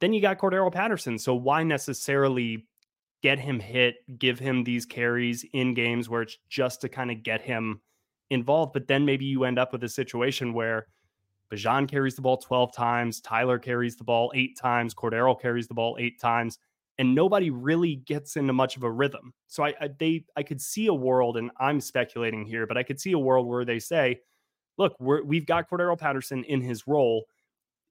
then 0.00 0.12
you 0.12 0.20
got 0.20 0.38
Cordarrelle 0.38 0.72
Patterson. 0.72 1.18
So 1.18 1.34
why 1.34 1.62
necessarily 1.62 2.66
get 3.22 3.38
him 3.38 3.60
hit, 3.60 3.96
give 4.18 4.38
him 4.38 4.64
these 4.64 4.84
carries 4.84 5.44
in 5.52 5.74
games 5.74 6.08
where 6.08 6.22
it's 6.22 6.38
just 6.48 6.80
to 6.80 6.88
kind 6.88 7.10
of 7.10 7.22
get 7.22 7.40
him 7.40 7.80
involved? 8.30 8.72
But 8.72 8.88
then 8.88 9.04
maybe 9.04 9.24
you 9.24 9.44
end 9.44 9.58
up 9.58 9.72
with 9.72 9.84
a 9.84 9.88
situation 9.88 10.52
where 10.52 10.86
Bijan 11.52 11.88
carries 11.88 12.16
the 12.16 12.22
ball 12.22 12.38
12 12.38 12.74
times, 12.74 13.20
Tyler 13.20 13.58
carries 13.58 13.96
the 13.96 14.04
ball 14.04 14.32
eight 14.34 14.58
times, 14.58 14.94
Cordarrelle 14.94 15.40
carries 15.40 15.68
the 15.68 15.74
ball 15.74 15.96
eight 16.00 16.18
times, 16.18 16.58
and 16.98 17.14
nobody 17.14 17.50
really 17.50 17.96
gets 17.96 18.36
into 18.36 18.52
much 18.52 18.76
of 18.76 18.82
a 18.84 18.90
rhythm. 18.90 19.32
So 19.48 19.64
I, 19.64 19.74
I 19.80 19.90
they 19.98 20.24
I 20.36 20.42
could 20.42 20.60
see 20.60 20.86
a 20.86 20.94
world, 20.94 21.36
and 21.36 21.50
I'm 21.60 21.80
speculating 21.80 22.46
here, 22.46 22.66
but 22.66 22.78
I 22.78 22.82
could 22.82 22.98
see 22.98 23.12
a 23.12 23.18
world 23.18 23.46
where 23.46 23.64
they 23.64 23.78
say, 23.78 24.20
look, 24.78 24.96
we 24.98 25.36
have 25.36 25.46
got 25.46 25.68
Cordarrelle 25.68 25.98
Patterson 25.98 26.42
in 26.44 26.60
his 26.60 26.86
role 26.86 27.24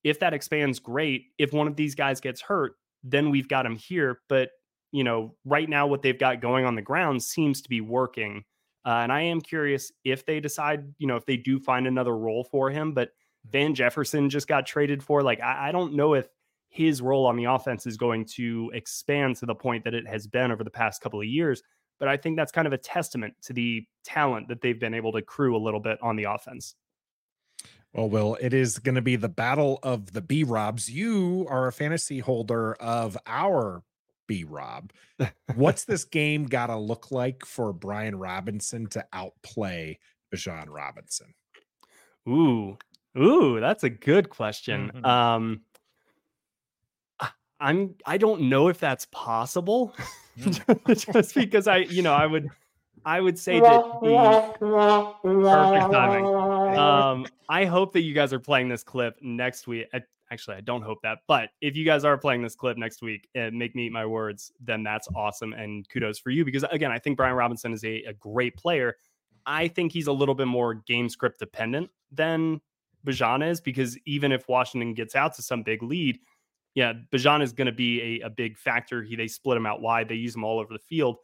if 0.03 0.19
that 0.19 0.33
expands, 0.33 0.79
great. 0.79 1.25
If 1.37 1.53
one 1.53 1.67
of 1.67 1.75
these 1.75 1.95
guys 1.95 2.19
gets 2.21 2.41
hurt, 2.41 2.73
then 3.03 3.29
we've 3.29 3.47
got 3.47 3.65
him 3.65 3.75
here. 3.75 4.19
But, 4.29 4.49
you 4.91 5.03
know, 5.03 5.35
right 5.45 5.69
now, 5.69 5.87
what 5.87 6.01
they've 6.01 6.17
got 6.17 6.41
going 6.41 6.65
on 6.65 6.75
the 6.75 6.81
ground 6.81 7.21
seems 7.23 7.61
to 7.61 7.69
be 7.69 7.81
working. 7.81 8.43
Uh, 8.85 9.01
and 9.03 9.11
I 9.11 9.21
am 9.21 9.41
curious 9.41 9.91
if 10.03 10.25
they 10.25 10.39
decide, 10.39 10.91
you 10.97 11.07
know, 11.07 11.15
if 11.15 11.25
they 11.25 11.37
do 11.37 11.59
find 11.59 11.85
another 11.85 12.17
role 12.17 12.43
for 12.43 12.69
him. 12.69 12.93
But 12.93 13.09
hmm. 13.45 13.51
Van 13.51 13.75
Jefferson 13.75 14.29
just 14.29 14.47
got 14.47 14.65
traded 14.65 15.03
for. 15.03 15.21
Like, 15.21 15.39
I, 15.41 15.69
I 15.69 15.71
don't 15.71 15.93
know 15.93 16.13
if 16.13 16.27
his 16.69 17.01
role 17.01 17.25
on 17.25 17.35
the 17.35 17.45
offense 17.45 17.85
is 17.85 17.97
going 17.97 18.25
to 18.25 18.71
expand 18.73 19.35
to 19.35 19.45
the 19.45 19.53
point 19.53 19.83
that 19.83 19.93
it 19.93 20.07
has 20.07 20.25
been 20.25 20.51
over 20.51 20.63
the 20.63 20.71
past 20.71 21.01
couple 21.01 21.19
of 21.19 21.27
years. 21.27 21.61
But 21.99 22.07
I 22.07 22.17
think 22.17 22.37
that's 22.37 22.51
kind 22.51 22.65
of 22.65 22.73
a 22.73 22.77
testament 22.77 23.35
to 23.43 23.53
the 23.53 23.85
talent 24.03 24.47
that 24.47 24.61
they've 24.61 24.79
been 24.79 24.95
able 24.95 25.11
to 25.11 25.21
crew 25.21 25.55
a 25.55 25.61
little 25.61 25.79
bit 25.79 25.99
on 26.01 26.15
the 26.15 26.23
offense. 26.23 26.75
Well, 27.93 28.09
Will, 28.09 28.37
it 28.39 28.53
is 28.53 28.79
going 28.79 28.95
to 28.95 29.01
be 29.01 29.17
the 29.17 29.29
battle 29.29 29.79
of 29.83 30.13
the 30.13 30.21
B 30.21 30.43
Robs. 30.43 30.89
You 30.89 31.45
are 31.49 31.67
a 31.67 31.73
fantasy 31.73 32.19
holder 32.19 32.73
of 32.75 33.17
our 33.27 33.83
B 34.27 34.45
Rob. 34.45 34.91
What's 35.55 35.83
this 35.83 36.05
game 36.05 36.45
got 36.45 36.67
to 36.67 36.77
look 36.77 37.11
like 37.11 37.45
for 37.45 37.73
Brian 37.73 38.15
Robinson 38.15 38.87
to 38.87 39.05
outplay 39.11 39.99
Bijan 40.33 40.67
Robinson? 40.69 41.33
Ooh, 42.29 42.77
ooh, 43.17 43.59
that's 43.59 43.83
a 43.83 43.89
good 43.89 44.29
question. 44.29 44.91
Mm-hmm. 44.93 45.05
Um, 45.05 45.61
I'm 47.61 47.95
I 48.05 48.17
don't 48.17 48.43
know 48.43 48.69
if 48.69 48.79
that's 48.79 49.05
possible, 49.11 49.93
mm. 50.37 51.11
just 51.13 51.35
because 51.35 51.67
I, 51.67 51.77
you 51.77 52.01
know, 52.01 52.13
I 52.13 52.25
would 52.25 52.49
I 53.05 53.21
would 53.21 53.37
say 53.37 53.59
that 53.59 53.83
the 54.01 54.55
perfect 54.59 55.91
timing. 55.91 56.25
Um, 56.77 57.25
I 57.49 57.65
hope 57.65 57.93
that 57.93 58.01
you 58.01 58.13
guys 58.13 58.33
are 58.33 58.39
playing 58.39 58.69
this 58.69 58.83
clip 58.83 59.17
next 59.21 59.67
week. 59.67 59.87
Actually, 60.31 60.57
I 60.57 60.61
don't 60.61 60.81
hope 60.81 60.99
that, 61.03 61.19
but 61.27 61.49
if 61.59 61.75
you 61.75 61.83
guys 61.83 62.05
are 62.05 62.17
playing 62.17 62.41
this 62.41 62.55
clip 62.55 62.77
next 62.77 63.01
week 63.01 63.27
and 63.35 63.53
make 63.57 63.75
me 63.75 63.87
eat 63.87 63.91
my 63.91 64.05
words, 64.05 64.51
then 64.61 64.81
that's 64.81 65.09
awesome 65.13 65.51
and 65.51 65.87
kudos 65.89 66.19
for 66.19 66.29
you. 66.29 66.45
Because 66.45 66.63
again, 66.71 66.89
I 66.89 66.99
think 66.99 67.17
Brian 67.17 67.35
Robinson 67.35 67.73
is 67.73 67.83
a, 67.83 68.03
a 68.03 68.13
great 68.13 68.55
player. 68.55 68.95
I 69.45 69.67
think 69.67 69.91
he's 69.91 70.07
a 70.07 70.11
little 70.11 70.35
bit 70.35 70.47
more 70.47 70.75
game 70.75 71.09
script 71.09 71.39
dependent 71.39 71.89
than 72.11 72.61
Bijan 73.05 73.45
is 73.45 73.59
because 73.59 73.97
even 74.05 74.31
if 74.31 74.47
Washington 74.47 74.93
gets 74.93 75.15
out 75.15 75.33
to 75.35 75.41
some 75.41 75.63
big 75.63 75.83
lead, 75.83 76.19
yeah, 76.75 76.93
Bijan 77.11 77.41
is 77.41 77.51
going 77.51 77.65
to 77.65 77.73
be 77.73 78.21
a, 78.21 78.27
a 78.27 78.29
big 78.29 78.57
factor. 78.57 79.03
He 79.03 79.15
they 79.15 79.27
split 79.27 79.57
him 79.57 79.65
out 79.65 79.81
wide, 79.81 80.07
they 80.07 80.15
use 80.15 80.35
him 80.35 80.43
all 80.43 80.59
over 80.59 80.73
the 80.73 80.79
field. 80.79 81.17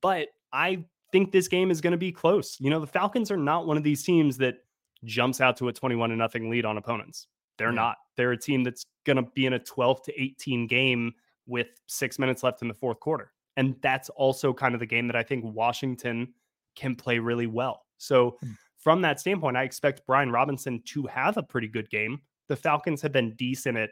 But 0.00 0.28
I 0.52 0.84
think 1.10 1.32
this 1.32 1.48
game 1.48 1.70
is 1.70 1.80
going 1.80 1.90
to 1.92 1.98
be 1.98 2.12
close. 2.12 2.56
You 2.60 2.70
know, 2.70 2.80
the 2.80 2.86
Falcons 2.86 3.30
are 3.30 3.36
not 3.36 3.66
one 3.66 3.76
of 3.76 3.82
these 3.82 4.04
teams 4.04 4.36
that 4.38 4.58
jumps 5.04 5.40
out 5.40 5.56
to 5.58 5.68
a 5.68 5.72
21 5.72 6.10
to 6.10 6.16
nothing 6.16 6.50
lead 6.50 6.64
on 6.64 6.78
opponents. 6.78 7.26
They're 7.58 7.70
yeah. 7.70 7.74
not. 7.74 7.96
They're 8.16 8.32
a 8.32 8.38
team 8.38 8.64
that's 8.64 8.84
going 9.04 9.16
to 9.16 9.22
be 9.34 9.46
in 9.46 9.54
a 9.54 9.58
12 9.58 10.02
to 10.02 10.22
18 10.22 10.66
game 10.66 11.12
with 11.46 11.68
six 11.86 12.18
minutes 12.18 12.42
left 12.42 12.62
in 12.62 12.68
the 12.68 12.74
fourth 12.74 13.00
quarter. 13.00 13.32
And 13.56 13.74
that's 13.82 14.08
also 14.10 14.52
kind 14.52 14.74
of 14.74 14.80
the 14.80 14.86
game 14.86 15.06
that 15.08 15.16
I 15.16 15.22
think 15.22 15.44
Washington 15.44 16.32
can 16.76 16.94
play 16.94 17.18
really 17.18 17.48
well. 17.48 17.84
So, 17.96 18.36
mm. 18.44 18.54
from 18.78 19.02
that 19.02 19.18
standpoint, 19.18 19.56
I 19.56 19.64
expect 19.64 20.06
Brian 20.06 20.30
Robinson 20.30 20.80
to 20.86 21.06
have 21.06 21.36
a 21.36 21.42
pretty 21.42 21.66
good 21.66 21.90
game. 21.90 22.20
The 22.48 22.54
Falcons 22.54 23.02
have 23.02 23.12
been 23.12 23.34
decent 23.34 23.76
at 23.76 23.90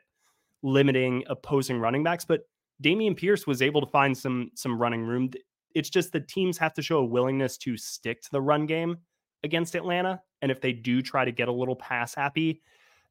limiting 0.63 1.25
opposing 1.29 1.79
running 1.81 2.05
backs, 2.05 2.25
but 2.25 2.43
Dameon 2.83 3.17
Pierce 3.17 3.47
was 3.47 3.63
able 3.63 3.81
to 3.81 3.87
find 3.87 4.17
some 4.17 4.51
some 4.55 4.81
running 4.81 5.03
room. 5.03 5.31
It's 5.75 5.91
just 5.91 6.13
the 6.13 6.21
teams 6.21 6.57
have 6.59 6.75
to 6.75 6.83
show 6.83 6.99
a 6.99 7.05
willingness 7.05 7.57
to 7.59 7.77
stick 7.77 8.23
to 8.23 8.29
the 8.31 8.41
run 8.41 8.67
game 8.67 8.99
against 9.43 9.75
Atlanta. 9.75 10.21
And 10.43 10.51
if 10.51 10.61
they 10.61 10.73
do 10.73 11.03
try 11.03 11.25
to 11.25 11.33
get 11.33 11.49
a 11.49 11.53
little 11.53 11.77
pass 11.77 12.15
happy, 12.15 12.63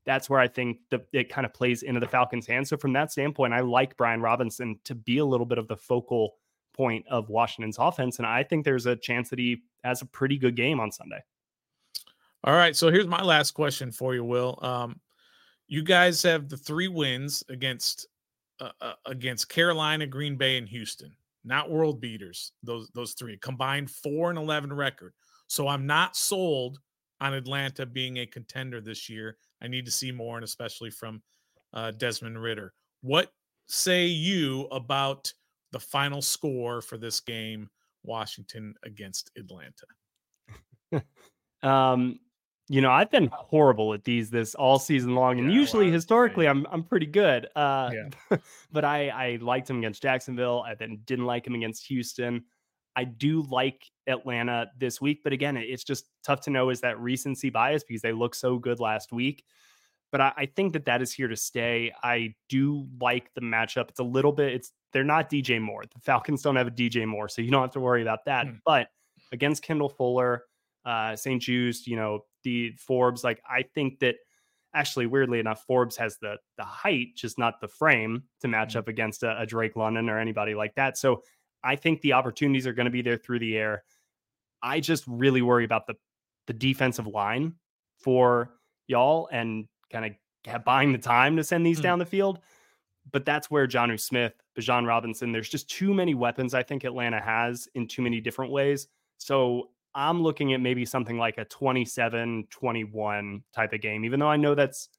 that's 0.05 0.29
where 0.29 0.39
I 0.39 0.47
think 0.47 0.79
the, 0.89 1.03
it 1.13 1.29
kind 1.29 1.45
of 1.45 1.53
plays 1.53 1.83
into 1.83 1.99
the 1.99 2.07
Falcons' 2.07 2.45
hands. 2.45 2.69
So 2.69 2.77
from 2.77 2.93
that 2.93 3.11
standpoint, 3.11 3.53
I 3.53 3.61
like 3.61 3.97
Brian 3.97 4.21
Robinson 4.21 4.79
to 4.83 4.93
be 4.93 5.17
a 5.17 5.25
little 5.25 5.45
bit 5.45 5.57
of 5.57 5.67
the 5.67 5.77
focal 5.77 6.35
point 6.73 7.05
of 7.07 7.29
Washington's 7.29 7.77
offense, 7.79 8.17
and 8.17 8.27
I 8.27 8.43
think 8.43 8.65
there's 8.65 8.85
a 8.85 8.97
chance 8.97 9.29
that 9.29 9.39
he 9.39 9.63
has 9.83 10.01
a 10.01 10.05
pretty 10.05 10.37
good 10.37 10.55
game 10.55 10.79
on 10.79 10.91
Sunday. 10.91 11.23
All 12.43 12.53
right, 12.53 12.75
so 12.75 12.91
here's 12.91 13.07
my 13.07 13.23
last 13.23 13.51
question 13.51 13.91
for 13.91 14.13
you, 14.13 14.23
Will. 14.23 14.59
Um, 14.61 14.99
you 15.67 15.83
guys 15.83 16.21
have 16.23 16.49
the 16.49 16.57
three 16.57 16.89
wins 16.89 17.43
against 17.49 18.07
uh, 18.59 18.71
uh, 18.81 18.93
against 19.05 19.49
Carolina, 19.49 20.05
Green 20.05 20.35
Bay, 20.35 20.57
and 20.57 20.67
Houston. 20.67 21.15
Not 21.43 21.71
world 21.71 22.01
beaters. 22.01 22.51
Those 22.61 22.89
those 22.93 23.13
three 23.13 23.37
combined 23.37 23.89
four 23.89 24.29
and 24.29 24.37
eleven 24.37 24.71
record. 24.71 25.13
So 25.47 25.67
I'm 25.67 25.87
not 25.87 26.15
sold 26.15 26.79
on 27.21 27.33
Atlanta 27.33 27.85
being 27.85 28.17
a 28.17 28.25
contender 28.25 28.81
this 28.81 29.09
year. 29.09 29.37
I 29.61 29.67
need 29.67 29.85
to 29.85 29.91
see 29.91 30.11
more, 30.11 30.37
and 30.37 30.43
especially 30.43 30.89
from 30.89 31.21
uh, 31.73 31.91
Desmond 31.91 32.41
Ridder. 32.41 32.73
What 33.01 33.31
say 33.67 34.05
you 34.05 34.63
about 34.71 35.31
the 35.71 35.79
final 35.79 36.21
score 36.21 36.81
for 36.81 36.97
this 36.97 37.19
game, 37.19 37.69
Washington 38.03 38.75
against 38.83 39.31
Atlanta? 39.37 41.03
um, 41.63 42.19
you 42.67 42.81
know, 42.81 42.91
I've 42.91 43.11
been 43.11 43.29
horrible 43.31 43.93
at 43.93 44.03
these 44.03 44.29
this 44.29 44.55
all 44.55 44.79
season 44.79 45.13
long, 45.13 45.39
and 45.39 45.51
yeah, 45.51 45.59
usually 45.59 45.85
well, 45.85 45.93
historically 45.93 46.47
I'm 46.47 46.65
I'm 46.71 46.83
pretty 46.83 47.05
good. 47.05 47.47
Uh, 47.55 47.91
yeah. 47.93 48.37
but 48.71 48.83
I 48.83 49.09
I 49.09 49.37
liked 49.41 49.69
him 49.69 49.77
against 49.77 50.01
Jacksonville. 50.01 50.63
I 50.65 50.73
then 50.73 50.99
didn't 51.05 51.25
like 51.25 51.45
him 51.45 51.53
against 51.53 51.85
Houston. 51.87 52.43
I 52.95 53.03
do 53.03 53.43
like 53.43 53.85
Atlanta 54.07 54.67
this 54.77 55.01
week, 55.01 55.21
but 55.23 55.33
again, 55.33 55.57
it's 55.57 55.83
just 55.83 56.05
tough 56.23 56.41
to 56.41 56.49
know 56.49 56.69
is 56.69 56.81
that 56.81 56.99
recency 56.99 57.49
bias 57.49 57.83
because 57.83 58.01
they 58.01 58.11
look 58.11 58.35
so 58.35 58.57
good 58.57 58.79
last 58.79 59.11
week. 59.11 59.43
But 60.11 60.21
I, 60.21 60.33
I 60.37 60.45
think 60.45 60.73
that 60.73 60.85
that 60.85 61.01
is 61.01 61.11
here 61.11 61.27
to 61.27 61.35
stay. 61.35 61.91
I 62.03 62.35
do 62.49 62.87
like 63.01 63.33
the 63.33 63.41
matchup. 63.41 63.89
It's 63.89 63.99
a 63.99 64.03
little 64.03 64.31
bit. 64.31 64.53
It's 64.53 64.71
they're 64.93 65.03
not 65.03 65.29
DJ 65.29 65.59
Moore. 65.59 65.83
The 65.93 65.99
Falcons 65.99 66.41
don't 66.41 66.55
have 66.55 66.67
a 66.67 66.71
DJ 66.71 67.05
Moore, 67.05 67.27
so 67.27 67.41
you 67.41 67.51
don't 67.51 67.61
have 67.61 67.71
to 67.71 67.79
worry 67.79 68.01
about 68.01 68.25
that. 68.25 68.47
Hmm. 68.47 68.53
But 68.65 68.87
against 69.31 69.63
Kendall 69.63 69.89
Fuller, 69.89 70.43
uh, 70.85 71.15
St-Juste, 71.15 71.87
you 71.87 71.95
know, 71.95 72.21
the 72.43 72.71
Forbes, 72.77 73.23
like 73.23 73.41
I 73.49 73.63
think 73.63 73.99
that 73.99 74.15
actually, 74.73 75.07
weirdly 75.07 75.39
enough, 75.39 75.63
Forbes 75.65 75.97
has 75.97 76.17
the 76.19 76.37
the 76.57 76.63
height, 76.63 77.15
just 77.15 77.39
not 77.39 77.59
the 77.59 77.67
frame 77.67 78.23
to 78.41 78.47
match 78.47 78.69
mm-hmm. 78.69 78.79
up 78.79 78.87
against 78.87 79.23
a, 79.23 79.39
a, 79.41 79.45
Drake 79.45 79.75
London 79.75 80.09
or 80.09 80.19
anybody 80.19 80.53
like 80.53 80.75
that. 80.75 80.97
So 80.97 81.23
I 81.63 81.75
think 81.75 82.01
the 82.01 82.13
opportunities 82.13 82.67
are 82.67 82.73
going 82.73 82.85
to 82.85 82.91
be 82.91 83.01
there 83.01 83.17
through 83.17 83.39
the 83.39 83.57
air. 83.57 83.83
I 84.65 84.79
just 84.79 85.03
really 85.07 85.43
worry 85.43 85.63
about 85.63 85.85
the 85.85 85.95
the 86.47 86.53
defensive 86.53 87.07
line 87.07 87.53
for 87.99 88.51
y'all 88.87 89.29
and 89.31 89.67
kind 89.91 90.05
of 90.05 90.63
buying 90.65 90.91
the 90.91 90.97
time 90.97 91.37
to 91.37 91.43
send 91.43 91.65
these 91.65 91.77
mm-hmm. 91.77 91.83
down 91.83 91.99
the 91.99 92.05
field. 92.05 92.39
But 93.11 93.25
that's 93.25 93.51
where 93.51 93.67
Jonnu 93.67 93.99
Smith, 93.99 94.33
Bijan 94.57 94.87
Robinson, 94.87 95.31
there's 95.31 95.49
just 95.49 95.69
too 95.69 95.93
many 95.93 96.15
weapons 96.15 96.53
I 96.53 96.63
think 96.63 96.83
Atlanta 96.83 97.21
has 97.21 97.67
in 97.75 97.87
too 97.87 98.01
many 98.01 98.19
different 98.19 98.51
ways. 98.51 98.87
So 99.17 99.69
I'm 99.93 100.23
looking 100.23 100.53
at 100.53 100.61
maybe 100.61 100.85
something 100.85 101.17
like 101.17 101.37
a 101.37 101.45
27 101.45 102.47
21 102.49 103.43
type 103.53 103.73
of 103.73 103.81
game, 103.81 104.05
even 104.05 104.19
though 104.19 104.27
I 104.27 104.37
know 104.37 104.55
that's, 104.55 104.89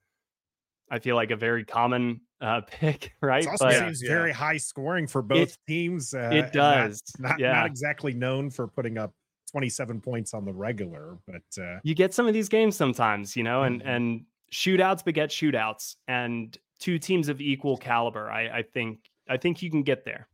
I 0.89 1.01
feel 1.01 1.17
like 1.17 1.33
a 1.33 1.37
very 1.37 1.65
common 1.65 2.21
uh, 2.41 2.61
pick, 2.67 3.13
right? 3.21 3.43
It 3.43 3.49
also 3.49 3.67
but, 3.67 3.79
seems 3.79 4.03
yeah. 4.03 4.09
very 4.09 4.33
high 4.33 4.57
scoring 4.57 5.09
for 5.09 5.23
both 5.23 5.51
it, 5.51 5.59
teams. 5.67 6.15
Uh, 6.15 6.31
it 6.33 6.53
does. 6.53 7.03
Not, 7.19 7.31
not, 7.31 7.41
yeah. 7.41 7.53
not, 7.53 7.67
exactly 7.67 8.15
known 8.15 8.51
for 8.51 8.69
putting 8.69 8.99
up 8.99 9.13
27 9.57 10.03
points 10.03 10.35
on 10.35 10.45
the 10.45 10.53
regular, 10.53 11.17
but 11.27 11.63
uh, 11.63 11.79
you 11.83 11.95
get 11.95 12.13
some 12.13 12.27
of 12.27 12.35
these 12.35 12.47
games 12.47 12.77
sometimes, 12.77 13.35
you 13.35 13.43
know, 13.43 13.63
and, 13.63 13.81
mm-hmm. 13.81 13.89
and 13.89 14.25
shootouts 14.53 15.03
beget 15.03 15.31
shootouts 15.31 15.97
and 16.09 16.59
two 16.79 16.99
teams 16.99 17.31
of 17.31 17.41
equal 17.41 17.79
caliber. 17.79 18.31
I, 18.31 18.59
I 18.59 18.65
think, 18.75 18.99
I 19.31 19.39
think 19.39 19.63
you 19.63 19.71
can 19.71 19.83
get 19.83 20.05
there. 20.05 20.29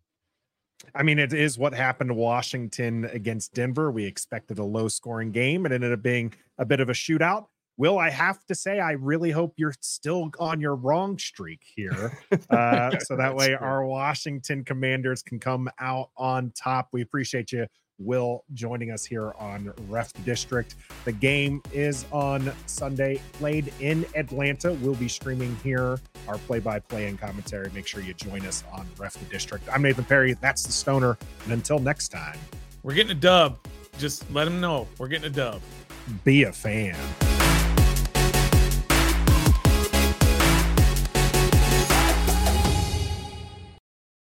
I 0.92 1.04
mean, 1.04 1.20
it 1.20 1.32
is 1.32 1.56
what 1.56 1.72
happened 1.72 2.10
to 2.10 2.14
Washington 2.14 3.04
against 3.12 3.54
Denver. 3.54 3.92
We 3.92 4.04
expected 4.04 4.58
a 4.58 4.64
low 4.64 4.88
scoring 4.88 5.30
game. 5.30 5.66
It 5.66 5.70
ended 5.70 5.92
up 5.92 6.02
being 6.02 6.34
a 6.58 6.64
bit 6.64 6.80
of 6.80 6.88
a 6.88 6.92
shootout. 6.92 7.46
Will 7.76 8.00
I 8.00 8.10
have 8.10 8.44
to 8.46 8.56
say, 8.56 8.80
I 8.80 8.92
really 8.92 9.30
hope 9.30 9.54
you're 9.56 9.74
still 9.82 10.32
on 10.40 10.60
your 10.60 10.74
wrong 10.74 11.16
streak 11.16 11.62
here. 11.62 12.18
Uh, 12.50 12.98
so 12.98 13.16
that 13.16 13.34
way 13.36 13.54
our 13.54 13.86
Washington 13.86 14.64
commanders 14.64 15.22
can 15.22 15.38
come 15.38 15.70
out 15.78 16.10
on 16.16 16.52
top. 16.56 16.88
We 16.92 17.02
appreciate 17.02 17.52
you 17.52 17.66
Will 18.04 18.44
joining 18.54 18.90
us 18.90 19.04
here 19.04 19.32
on 19.38 19.72
Ref 19.88 20.12
District. 20.24 20.74
The 21.04 21.12
game 21.12 21.62
is 21.72 22.06
on 22.12 22.52
Sunday, 22.66 23.20
played 23.32 23.72
in 23.80 24.06
Atlanta. 24.14 24.72
We'll 24.74 24.94
be 24.94 25.08
streaming 25.08 25.56
here 25.62 25.98
our 26.28 26.38
play 26.38 26.60
by 26.60 26.78
play 26.78 27.06
and 27.06 27.18
commentary. 27.18 27.70
Make 27.74 27.86
sure 27.86 28.02
you 28.02 28.14
join 28.14 28.46
us 28.46 28.64
on 28.72 28.86
Ref 28.98 29.14
the 29.14 29.24
District. 29.26 29.64
I'm 29.72 29.82
Nathan 29.82 30.04
Perry. 30.04 30.34
That's 30.34 30.64
the 30.64 30.72
Stoner. 30.72 31.18
And 31.44 31.52
until 31.52 31.78
next 31.78 32.08
time, 32.08 32.38
we're 32.82 32.94
getting 32.94 33.12
a 33.12 33.20
dub. 33.20 33.58
Just 33.98 34.30
let 34.32 34.44
them 34.44 34.60
know 34.60 34.88
we're 34.98 35.08
getting 35.08 35.26
a 35.26 35.34
dub. 35.34 35.60
Be 36.24 36.44
a 36.44 36.52
fan. 36.52 36.96